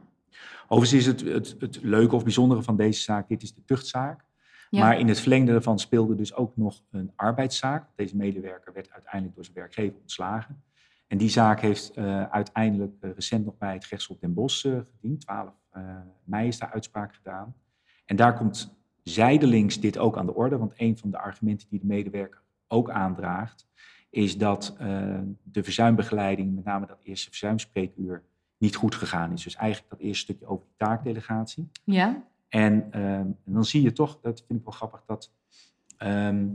Overigens 0.68 1.00
is 1.00 1.06
het, 1.06 1.22
het, 1.22 1.56
het 1.60 1.80
leuke 1.82 2.15
of 2.15 2.24
bijzondere 2.24 2.63
van 2.63 2.78
deze 2.78 3.02
zaak, 3.02 3.28
dit 3.28 3.44
is 3.44 3.54
de 3.54 3.63
tuchtzaak. 3.65 4.26
Ja. 4.70 4.80
Maar 4.80 5.00
in 5.00 5.08
het 5.08 5.20
verlengde 5.20 5.52
daarvan 5.52 5.80
speelde 5.80 6.15
dus 6.15 6.34
ook 6.34 6.58
nog 6.58 6.82
een 6.91 7.12
arbeidszaak. 7.15 7.88
Deze 7.96 8.15
medewerker 8.15 8.74
werd 8.74 8.91
uiteindelijk 8.91 9.36
door 9.36 9.44
zijn 9.44 9.58
werkgever 9.58 10.00
ontslagen. 10.02 10.63
En 11.08 11.18
die 11.18 11.30
zaak 11.30 11.60
heeft 11.62 11.89
eh, 11.89 12.24
uiteindelijk 12.24 12.94
eh, 13.00 13.12
recent 13.12 13.46
nog 13.46 13.58
bij 13.58 13.74
het 13.74 13.84
gerechtshof 13.84 14.18
Den 14.18 14.34
Bosch 14.34 14.65
eh, 14.65 14.78
gediend. 14.91 15.22
12 15.22 15.54
eh, 15.70 15.82
mei 16.24 16.48
is 16.48 16.58
daar 16.58 16.72
uitspraak 16.72 17.15
gedaan. 17.15 17.56
En 18.06 18.15
daar 18.15 18.38
komt 18.38 18.78
zijdelings 19.04 19.80
dit 19.80 19.98
ook 19.98 20.18
aan 20.18 20.26
de 20.26 20.36
orde. 20.36 20.58
Want 20.58 20.74
een 20.76 20.98
van 20.98 21.10
de 21.12 21.18
argumenten 21.18 21.68
die 21.70 21.80
de 21.80 21.86
medewerker 21.86 22.41
ook 22.68 22.89
aandraagt... 22.89 23.68
is 24.10 24.38
dat 24.38 24.76
de 25.44 25.63
verzuimbegeleiding, 25.63 26.56
met 26.56 26.63
name 26.63 26.86
dat 26.86 27.00
eerste 27.04 27.30
verzuimspreekuur... 27.30 28.24
niet 28.58 28.76
goed 28.76 28.96
gegaan 28.96 29.32
is. 29.32 29.44
Dus 29.44 29.56
eigenlijk 29.56 29.89
dat 29.89 30.00
eerste 30.00 30.24
stukje 30.24 30.46
over 30.46 30.65
die 30.65 30.76
taakdelegatie. 30.78 31.70
Ja, 31.84 32.24
En, 32.48 32.91
ehm, 32.91 33.04
en 33.46 33.54
dan 33.54 33.65
zie 33.65 33.82
je 33.82 33.91
toch, 33.91 34.20
dat 34.22 34.44
vind 34.48 34.60
ik 34.60 34.65
wel 34.65 34.74
grappig, 34.74 35.04
dat 35.06 35.32
ehm, 35.98 36.48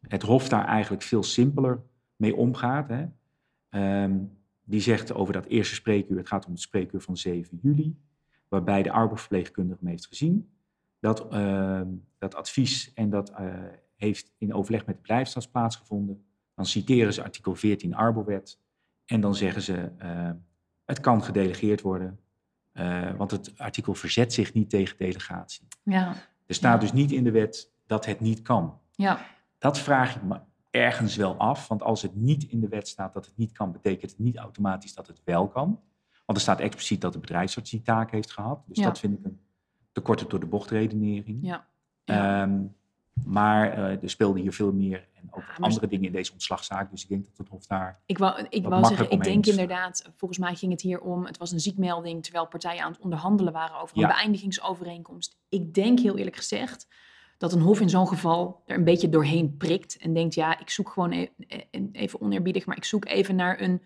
het 0.00 0.22
Hof 0.22 0.48
daar 0.48 0.64
eigenlijk 0.64 1.02
veel 1.02 1.22
simpeler 1.22 1.82
mee 2.16 2.36
omgaat. 2.36 2.88
Hè. 2.88 3.06
Ehm, 3.68 4.18
die 4.64 4.80
zegt 4.80 5.12
over 5.12 5.32
dat 5.32 5.46
eerste 5.46 5.74
spreekuur, 5.74 6.16
het 6.16 6.28
gaat 6.28 6.46
om 6.46 6.52
het 6.52 6.60
spreekuur 6.60 7.00
van 7.00 7.16
7 7.16 7.58
juli, 7.62 7.96
waarbij 8.48 8.82
de 8.82 8.90
arbeidsverpleegkundige 8.90 9.78
hem 9.80 9.88
heeft 9.88 10.06
gezien. 10.06 10.50
Dat, 11.00 11.26
dat 12.18 12.34
advies 12.34 12.92
en 12.94 13.10
dat 13.10 13.30
eh, 13.30 13.54
heeft 13.96 14.32
in 14.38 14.54
overleg 14.54 14.86
met 14.86 14.94
de 14.94 15.00
bedrijfsarts 15.00 15.48
plaatsgevonden. 15.48 16.24
Dan 16.54 16.66
citeren 16.66 17.12
ze 17.12 17.22
artikel 17.22 17.54
14 17.54 17.94
Arbowet 17.94 18.58
en 19.04 19.20
dan 19.20 19.34
zeggen 19.34 19.62
ze, 19.62 19.90
het 20.86 21.00
kan 21.00 21.22
gedelegeerd 21.22 21.80
worden. 21.80 22.20
Eh, 22.72 23.10
want 23.16 23.30
het 23.30 23.52
artikel 23.56 23.94
verzet 23.94 24.32
zich 24.32 24.52
niet 24.52 24.70
tegen 24.70 24.96
delegatie. 24.98 25.66
ja, 25.82 26.14
Er 26.46 26.54
staat 26.54 26.74
Ja. 26.74 26.78
dus 26.80 26.92
niet 26.92 27.12
in 27.12 27.24
de 27.24 27.30
wet 27.30 27.70
dat 27.86 28.06
het 28.06 28.20
niet 28.20 28.42
kan. 28.42 28.78
ja, 28.90 29.26
Dat 29.58 29.78
vraag 29.78 30.16
ik 30.16 30.22
me 30.22 30.40
ergens 30.70 31.16
wel 31.16 31.36
af. 31.36 31.68
Want 31.68 31.82
als 31.82 32.02
het 32.02 32.14
niet 32.14 32.44
in 32.44 32.60
de 32.60 32.68
wet 32.68 32.88
staat 32.88 33.12
dat 33.14 33.26
het 33.26 33.36
niet 33.36 33.52
kan, 33.52 33.72
betekent 33.72 34.10
het 34.10 34.20
niet 34.20 34.36
automatisch 34.36 34.94
dat 34.94 35.06
het 35.06 35.20
wel 35.24 35.48
kan. 35.48 35.80
Want 36.26 36.38
er 36.38 36.40
staat 36.44 36.60
expliciet 36.60 37.00
dat 37.00 37.12
de 37.12 37.18
bedrijfsarts 37.18 37.70
die 37.70 37.82
taak 37.82 38.10
heeft 38.10 38.32
gehad. 38.32 38.62
Dus 38.66 38.78
Ja. 38.78 38.84
dat 38.84 38.98
vind 38.98 39.18
ik 39.18 39.24
een 39.24 39.40
te 39.92 40.00
korte 40.00 40.26
door 40.26 40.40
de 40.40 40.46
bocht 40.46 40.70
redenering. 40.70 41.38
ja. 41.42 41.66
ja. 42.04 42.48
Maar 43.26 43.72
eh, 43.72 44.02
er 44.02 44.10
speelde 44.10 44.40
hier 44.40 44.52
veel 44.52 44.72
meer 44.72 45.08
en 45.14 45.28
ook 45.30 45.44
andere 45.60 45.86
dingen 45.86 46.06
in 46.06 46.12
deze 46.12 46.32
ontslagzaak. 46.32 46.90
Dus 46.90 47.02
ik 47.02 47.08
denk 47.08 47.24
dat 47.24 47.36
het 47.36 47.48
Hof 47.48 47.66
daar 47.66 48.00
Ik 48.06 48.18
wou, 48.18 48.46
ik 48.48 48.66
wou 48.66 48.84
zeggen, 48.84 49.10
ik 49.10 49.22
denk 49.22 49.44
slaan. 49.44 49.58
inderdaad, 49.58 50.10
volgens 50.16 50.40
mij 50.40 50.54
ging 50.54 50.72
het 50.72 50.80
hier 50.80 51.00
om, 51.00 51.24
het 51.26 51.38
was 51.38 51.52
een 51.52 51.60
ziekmelding 51.60 52.22
terwijl 52.22 52.46
partijen 52.46 52.82
aan 52.82 52.92
het 52.92 53.00
onderhandelen 53.00 53.52
waren 53.52 53.80
over 53.80 53.98
een 53.98 54.08
beëindigingsovereenkomst. 54.08 55.38
Ik 55.48 55.74
denk 55.74 55.98
heel 55.98 56.16
eerlijk 56.16 56.36
gezegd 56.36 56.88
dat 57.38 57.52
een 57.52 57.60
hof 57.60 57.80
in 57.80 57.88
zo'n 57.90 58.08
geval 58.08 58.62
er 58.66 58.76
een 58.76 58.84
beetje 58.84 59.08
doorheen 59.08 59.56
prikt 59.56 59.96
en 59.96 60.12
denkt, 60.14 60.34
ja, 60.34 60.58
ik 60.58 60.70
zoek 60.70 60.88
gewoon 60.88 61.12
e- 61.12 61.28
e- 61.48 61.88
even 61.92 62.20
oneerbiedig, 62.20 62.66
maar 62.66 62.76
ik 62.76 62.84
zoek 62.84 63.04
even 63.04 63.36
naar 63.36 63.60
een 63.60 63.82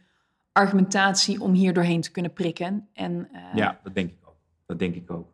argumentatie 0.52 1.40
om 1.40 1.52
hier 1.52 1.72
doorheen 1.72 2.00
te 2.00 2.10
kunnen 2.10 2.32
prikken. 2.32 2.88
En, 2.92 3.28
eh, 3.32 3.54
Ja, 3.54 3.80
dat 3.82 3.94
denk 3.94 4.10
ik 4.10 4.18
ook. 4.28 4.36
Dat 4.66 4.78
denk 4.78 4.94
ik 4.94 5.10
ook. 5.10 5.28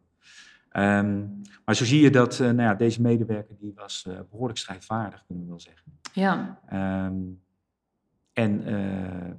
Ehm, 0.77 1.25
maar 1.65 1.75
zo 1.75 1.85
zie 1.85 2.01
je 2.01 2.11
dat 2.11 2.33
eh, 2.33 2.47
nou 2.47 2.61
ja, 2.63 2.75
deze 2.75 3.01
medewerker 3.03 3.57
die 3.59 3.73
was 3.75 4.07
eh, 4.09 4.19
behoorlijk 4.31 4.59
strijdvaardig, 4.59 5.25
kunnen 5.27 5.45
we 5.45 5.51
wel 5.51 5.61
zeggen. 5.61 5.99
ja, 6.13 6.61
Ehm, 6.69 7.15
en 8.33 8.65
eh, 8.67 8.75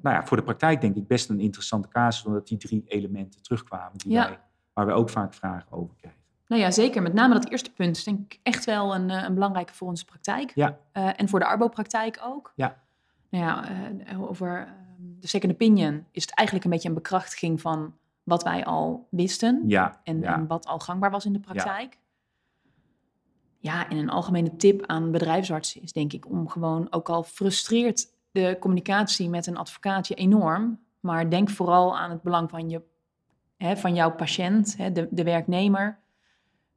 nou 0.01 0.15
ja, 0.15 0.25
voor 0.25 0.37
de 0.37 0.43
praktijk 0.43 0.81
denk 0.81 0.95
ik 0.95 1.07
best 1.07 1.29
een 1.29 1.39
interessante 1.39 1.87
casus, 1.87 2.25
omdat 2.25 2.47
die 2.47 2.57
drie 2.57 2.83
elementen 2.87 3.41
terugkwamen 3.43 3.97
die 3.97 4.11
Ja. 4.11 4.27
wij, 4.27 4.39
waar 4.73 4.85
we 4.85 4.91
ook 4.91 5.09
vaak 5.09 5.33
vragen 5.33 5.71
over 5.71 5.95
krijgen. 5.95 6.21
nou 6.47 6.61
ja, 6.61 6.71
zeker. 6.71 7.01
Met 7.01 7.13
name 7.13 7.33
dat 7.33 7.49
eerste 7.49 7.73
punt 7.73 7.97
is 7.97 8.03
denk 8.03 8.33
ik 8.33 8.39
echt 8.43 8.65
wel 8.65 8.95
een, 8.95 9.09
een 9.09 9.33
belangrijke 9.33 9.73
voor 9.73 9.87
onze 9.87 10.05
praktijk. 10.05 10.51
Ja. 10.55 10.79
En 10.91 11.29
voor 11.29 11.39
de 11.39 11.45
arbo-praktijk 11.45 12.19
ook. 12.23 12.53
Ja. 12.55 12.77
Nou 13.29 13.43
ja, 13.45 13.63
over 14.17 14.57
ehm, 14.59 14.69
de 15.19 15.27
second 15.27 15.51
opinion 15.53 16.05
is 16.11 16.21
het 16.21 16.33
eigenlijk 16.33 16.67
een 16.67 16.73
beetje 16.73 16.89
een 16.89 16.95
bekrachtiging 16.95 17.61
van 17.61 17.93
wat 18.27 18.43
wij 18.43 18.65
al 18.65 19.07
wisten. 19.09 19.63
Ja, 19.65 19.99
en, 20.03 20.19
ja. 20.19 20.33
en 20.33 20.47
wat 20.47 20.65
al 20.65 20.79
gangbaar 20.79 21.11
was 21.11 21.25
in 21.25 21.33
de 21.33 21.39
praktijk. 21.39 21.97
Ja. 23.59 23.89
en 23.89 23.97
een 23.97 24.09
algemene 24.09 24.55
tip 24.55 24.85
aan 24.85 25.11
bedrijfsartsen 25.11 25.81
is 25.81 25.91
denk 25.91 26.13
ik 26.13 26.29
om 26.29 26.49
gewoon, 26.49 26.87
ook 26.89 27.09
al 27.09 27.23
frustreert 27.23 28.07
de 28.31 28.57
communicatie 28.59 29.29
met 29.29 29.47
een 29.47 29.57
advocaat 29.57 30.07
je 30.07 30.15
enorm, 30.15 30.79
maar 30.99 31.29
denk 31.29 31.49
vooral 31.49 31.97
aan 31.97 32.09
het 32.09 32.21
belang 32.21 32.49
van, 32.49 32.69
je, 32.69 32.81
hè, 33.57 33.77
van 33.77 33.95
jouw 33.95 34.11
patiënt, 34.11 34.77
hè, 34.77 34.91
de, 34.91 35.07
de 35.11 35.23
werknemer. 35.23 35.99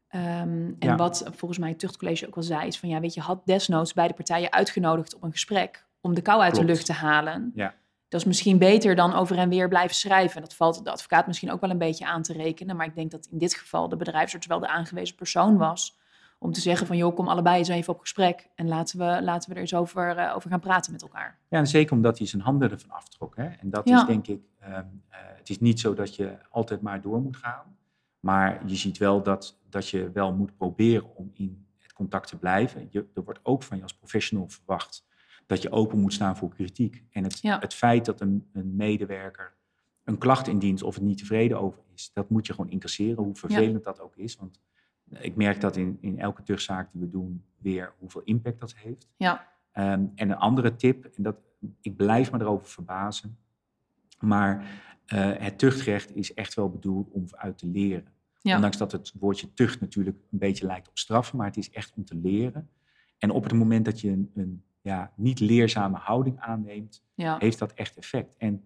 Ehm, 0.09 0.23
en 0.49 0.77
Ja. 0.79 0.97
wat 0.97 1.25
volgens 1.35 1.59
mij 1.61 1.69
het 1.69 1.79
tuchtcollege 1.79 2.27
ook 2.27 2.37
al 2.37 2.43
zei, 2.43 2.67
is 2.67 2.79
van 2.79 2.89
ja, 2.89 3.01
weet 3.01 3.15
je, 3.15 3.21
had 3.21 3.47
desnoods 3.47 3.93
beide 3.93 4.15
partijen 4.15 4.53
uitgenodigd 4.53 5.15
op 5.15 5.23
een 5.23 5.33
gesprek 5.33 5.87
om 6.01 6.15
de 6.15 6.23
kou 6.23 6.41
uit 6.41 6.53
Klopt. 6.53 6.67
de 6.67 6.73
lucht 6.73 6.87
te 6.87 6.93
halen. 6.93 7.53
Ja. 7.55 7.75
Dat 8.11 8.21
is 8.21 8.27
misschien 8.27 8.59
beter 8.59 8.95
dan 8.95 9.15
over 9.15 9.39
en 9.39 9.49
weer 9.49 9.69
blijven 9.69 9.97
schrijven. 9.97 10.41
Dat 10.41 10.55
valt 10.55 10.85
de 10.85 10.91
advocaat 10.91 11.27
misschien 11.27 11.51
ook 11.51 11.61
wel 11.61 11.71
een 11.71 11.79
beetje 11.79 12.07
aan 12.07 12.23
te 12.23 12.33
rekenen. 12.33 12.77
Maar 12.77 12.87
ik 12.87 12.95
denk 12.95 13.11
dat 13.11 13.29
in 13.31 13.39
dit 13.39 13.55
geval 13.55 13.89
de 13.89 13.97
bedrijfsarts 13.97 14.47
wel 14.47 14.59
de 14.61 14.69
aangewezen 14.69 15.17
persoon 15.17 15.57
was. 15.57 15.99
Om 16.39 16.53
te 16.53 16.61
zeggen 16.61 16.87
van 16.87 16.97
joh, 16.97 17.15
kom 17.15 17.29
allebei 17.29 17.59
eens 17.59 17.69
even 17.69 17.93
op 17.93 18.01
gesprek. 18.01 18.49
En 18.55 18.69
laten 18.69 18.99
we, 18.99 19.23
laten 19.23 19.49
we 19.49 19.55
er 19.55 19.61
eens 19.61 19.75
over, 19.75 20.17
eh, 20.17 20.35
over 20.37 20.51
gaan 20.51 20.61
praten 20.61 20.93
met 20.93 21.03
elkaar. 21.03 21.39
Ja, 21.49 21.59
en 21.59 21.67
zeker 21.67 21.93
omdat 21.93 22.19
hij 22.19 22.27
zijn 22.27 22.43
handen 22.43 22.71
ervan 22.71 22.91
aftrok. 22.91 23.37
Hè? 23.37 23.45
En 23.49 23.71
dat 23.71 23.89
Ja. 23.89 24.01
is 24.01 24.07
denk 24.07 24.27
ik, 24.27 24.41
ehm, 24.61 24.73
eh, 24.73 25.19
het 25.37 25.49
is 25.49 25.61
niet 25.61 25.81
zo 25.81 25.95
dat 25.95 26.17
je 26.17 26.37
altijd 26.51 26.81
maar 26.81 27.01
door 27.01 27.21
moet 27.21 27.37
gaan. 27.37 27.77
Maar 28.21 28.63
je 28.67 28.77
ziet 28.77 28.99
wel 28.99 29.23
dat, 29.23 29.59
dat 29.69 29.89
je 29.89 30.11
wel 30.13 30.33
moet 30.33 30.57
proberen 30.57 31.17
om 31.17 31.31
in 31.35 31.67
het 31.79 31.93
contact 31.93 32.29
te 32.29 32.39
blijven. 32.39 32.89
Je, 32.91 33.07
er 33.15 33.25
wordt 33.25 33.41
ook 33.43 33.63
van 33.63 33.77
je 33.77 33.83
als 33.83 33.95
professional 33.95 34.49
verwacht 34.49 35.05
dat 35.51 35.63
je 35.63 35.71
open 35.71 35.99
moet 35.99 36.13
staan 36.13 36.37
voor 36.37 36.49
kritiek. 36.55 37.05
En 37.11 37.25
het, 37.25 37.39
Ja. 37.41 37.59
het 37.59 37.75
feit 37.75 38.05
dat 38.05 38.21
een, 38.21 38.49
een 38.53 38.77
medewerker 38.77 39.55
een 40.05 40.19
klacht 40.19 40.49
indient 40.49 40.83
of 40.83 40.95
het 40.95 41.05
niet 41.05 41.19
tevreden 41.19 41.61
over 41.61 41.81
is, 41.95 42.11
dat 42.13 42.31
moet 42.31 42.47
je 42.47 42.53
gewoon 42.55 42.71
incasseren, 42.71 43.25
hoe 43.25 43.35
vervelend 43.35 43.85
dat 43.85 44.01
ook 44.01 44.17
is. 44.17 44.37
Want 44.37 44.61
ik 45.11 45.37
merk 45.37 45.61
dat 45.61 45.77
in, 45.77 45.99
in 46.01 46.19
elke 46.19 46.43
terugzaak 46.43 46.93
die 46.93 47.01
we 47.01 47.09
doen 47.09 47.45
weer 47.59 47.93
hoeveel 47.99 48.21
impact 48.25 48.61
dat 48.61 48.75
heeft. 48.75 49.09
Ja, 49.17 49.49
Ehm, 49.73 50.05
en 50.15 50.31
een 50.31 50.37
andere 50.37 50.77
tip, 50.77 51.05
en 51.05 51.23
dat, 51.23 51.37
ik 51.81 51.97
blijf 51.97 52.33
me 52.33 52.41
erover 52.41 52.67
verbazen, 52.67 53.39
maar 54.19 54.83
eh, 55.07 55.33
het 55.39 55.59
tuchtrecht 55.59 56.17
is 56.17 56.35
echt 56.35 56.55
wel 56.55 56.71
bedoeld 56.71 57.11
om 57.11 57.25
uit 57.31 57.59
te 57.59 57.67
leren. 57.67 58.13
ja, 58.41 58.55
Ondanks 58.55 58.77
dat 58.77 58.93
het 58.93 59.13
woordje 59.19 59.55
tucht 59.55 59.81
natuurlijk 59.81 60.17
een 60.31 60.39
beetje 60.39 60.67
lijkt 60.67 60.89
op 60.89 60.99
straffen, 60.99 61.37
maar 61.37 61.47
het 61.47 61.57
is 61.57 61.71
echt 61.71 61.93
om 61.97 62.05
te 62.05 62.15
leren. 62.17 62.69
En 63.19 63.31
op 63.31 63.43
het 63.45 63.53
moment 63.53 63.85
dat 63.85 64.01
je 64.01 64.11
een, 64.11 64.31
een 64.35 64.63
ja, 64.81 65.13
niet 65.17 65.41
leerzame 65.41 65.97
houding 65.99 66.41
aanneemt, 66.41 67.05
ja. 67.15 67.37
heeft 67.39 67.59
dat 67.59 67.73
echt 67.73 67.97
effect. 67.97 68.37
En 68.37 68.65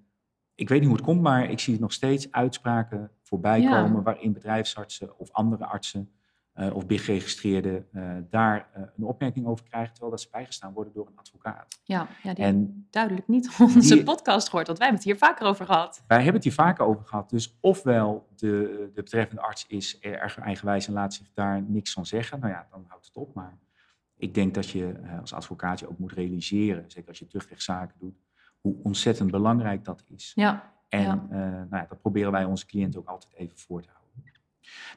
ik 0.55 0.69
weet 0.69 0.79
niet 0.79 0.89
hoe 0.89 0.97
het 0.97 1.07
komt, 1.07 1.21
maar 1.21 1.51
ik 1.51 1.61
zie 1.61 1.81
nog 1.81 1.93
steeds 1.93 2.33
uitspraken 2.33 3.11
voorbij 3.23 3.61
Ja. 3.61 3.83
komen 3.83 4.03
waarin 4.03 4.33
bedrijfsartsen 4.33 5.19
of 5.19 5.31
andere 5.33 5.65
artsen 5.67 6.09
eh, 6.53 6.75
of 6.77 6.87
BIG-geregistreerden 6.87 7.87
eh, 7.93 8.11
daar 8.31 8.69
eh, 8.73 8.83
een 8.97 9.05
opmerking 9.05 9.47
over 9.47 9.65
krijgen, 9.65 9.91
terwijl 9.93 10.11
dat 10.13 10.21
ze 10.21 10.29
bijgestaan 10.31 10.73
worden 10.73 10.93
door 10.93 11.07
een 11.07 11.17
advocaat. 11.19 11.81
ja, 11.83 12.07
ja 12.23 12.35
die 12.35 12.45
En 12.45 12.87
duidelijk 12.91 13.29
niet 13.29 13.57
onze 13.61 13.95
die- 13.95 14.05
podcast 14.05 14.49
gehoord, 14.49 14.67
want 14.67 14.79
wij 14.79 14.87
hebben 14.89 15.05
het 15.07 15.19
hier 15.19 15.29
vaker 15.29 15.47
over 15.47 15.67
gehad. 15.67 16.03
wij 16.07 16.17
hebben 16.17 16.35
het 16.35 16.45
hier 16.45 16.53
vaker 16.53 16.85
over 16.85 17.05
gehad. 17.07 17.31
Dus 17.31 17.57
ofwel 17.61 18.27
de, 18.37 18.47
de 18.47 18.91
betreffende 18.95 19.43
arts 19.43 19.67
is 19.67 19.99
erg 19.99 20.39
eigenwijs 20.39 20.87
en 20.87 20.93
laat 20.93 21.15
zich 21.15 21.31
daar 21.33 21.63
niks 21.63 21.93
van 21.93 22.07
zeggen. 22.07 22.41
Nou 22.41 22.53
ja, 22.53 22.67
dan 22.71 22.85
houdt 22.89 23.07
het 23.07 23.17
op. 23.17 23.35
Maar 23.35 23.59
ik 24.25 24.35
denk 24.35 24.55
dat 24.55 24.69
je 24.69 24.93
eh, 24.93 25.21
als 25.21 25.33
advocaat 25.33 25.79
je 25.81 25.89
ook 25.89 25.99
moet 25.99 26.13
realiseren, 26.13 26.85
zeker 26.89 27.09
als 27.09 27.19
je 27.19 27.27
terugrechtszaken 27.27 27.95
doet, 27.99 28.15
hoe 28.61 28.77
ontzettend 28.83 29.31
belangrijk 29.31 29.85
dat 29.85 30.05
is. 30.15 30.33
Ja, 30.35 30.73
En 30.89 31.03
Ja. 31.03 31.27
eh, 31.31 31.39
nou 31.39 31.67
ja, 31.71 31.87
dat 31.89 32.01
proberen 32.01 32.33
wij 32.33 32.45
onze 32.45 32.67
cliënten 32.67 33.01
ook 33.01 33.09
altijd 33.09 33.35
even 33.35 33.59
voor 33.59 33.83
te 33.83 33.89
houden. 33.89 34.03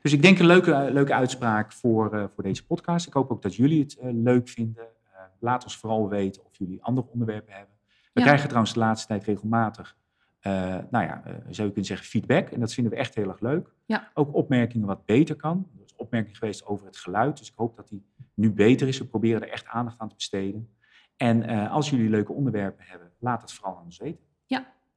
Dus 0.01 0.13
ik 0.13 0.21
denk 0.21 0.39
een 0.39 0.45
leuke, 0.45 0.89
leuke 0.91 1.13
uitspraak 1.13 1.71
voor, 1.73 2.13
eh, 2.13 2.23
voor 2.33 2.43
deze 2.43 2.65
podcast. 2.65 3.07
Ik 3.07 3.13
hoop 3.13 3.31
ook 3.31 3.41
dat 3.41 3.55
jullie 3.55 3.81
het 3.81 3.97
eh, 3.97 4.09
leuk 4.13 4.49
vinden. 4.49 4.83
Eh, 5.13 5.21
laat 5.39 5.63
ons 5.63 5.77
vooral 5.77 6.09
weten 6.09 6.45
of 6.45 6.57
jullie 6.57 6.83
andere 6.83 7.07
onderwerpen 7.07 7.53
hebben. 7.53 7.75
We 8.13 8.19
Ja. 8.19 8.25
krijgen 8.25 8.47
trouwens 8.47 8.73
de 8.73 8.79
laatste 8.79 9.07
tijd 9.07 9.23
regelmatig, 9.23 9.97
eh, 10.39 10.51
nou 10.89 11.05
ja, 11.05 11.21
eh, 11.25 11.31
zou 11.33 11.43
je 11.47 11.55
kunnen 11.73 11.85
zeggen 11.85 12.07
feedback. 12.07 12.49
En 12.49 12.59
dat 12.59 12.73
vinden 12.73 12.93
we 12.93 12.99
echt 12.99 13.15
heel 13.15 13.29
erg 13.29 13.39
leuk. 13.39 13.73
Ja. 13.85 14.11
Ook 14.13 14.33
opmerkingen 14.35 14.87
wat 14.87 15.05
beter 15.05 15.35
kan. 15.35 15.67
Er 15.97 16.03
opmerking 16.03 16.37
geweest 16.37 16.65
over 16.65 16.85
het 16.85 16.97
geluid. 16.97 17.37
Dus 17.37 17.47
ik 17.47 17.53
hoop 17.55 17.75
dat 17.75 17.87
die 17.87 18.05
nu 18.33 18.51
beter 18.51 18.87
is. 18.87 18.97
We 18.97 19.05
proberen 19.05 19.41
er 19.41 19.49
echt 19.49 19.65
aandacht 19.65 19.99
aan 19.99 20.09
te 20.09 20.15
besteden. 20.15 20.69
En 21.17 21.43
eh, 21.43 21.71
als 21.71 21.89
jullie 21.89 22.09
leuke 22.09 22.33
onderwerpen 22.33 22.85
hebben, 22.87 23.11
laat 23.19 23.41
het 23.41 23.53
vooral 23.53 23.77
aan 23.77 23.83
ons 23.83 23.97
weten. 23.97 24.25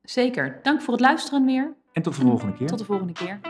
zeker. 0.03 0.61
Dank 0.63 0.83
voor 0.83 0.93
het 0.93 1.03
luisteren 1.03 1.45
weer. 1.45 1.75
En 1.93 2.03
tot 2.03 2.15
de 2.15 2.21
volgende 2.21 2.57
keer. 2.57 2.67
Tot 2.67 2.79
de 2.79 2.85
volgende 2.85 3.13
keer. 3.13 3.41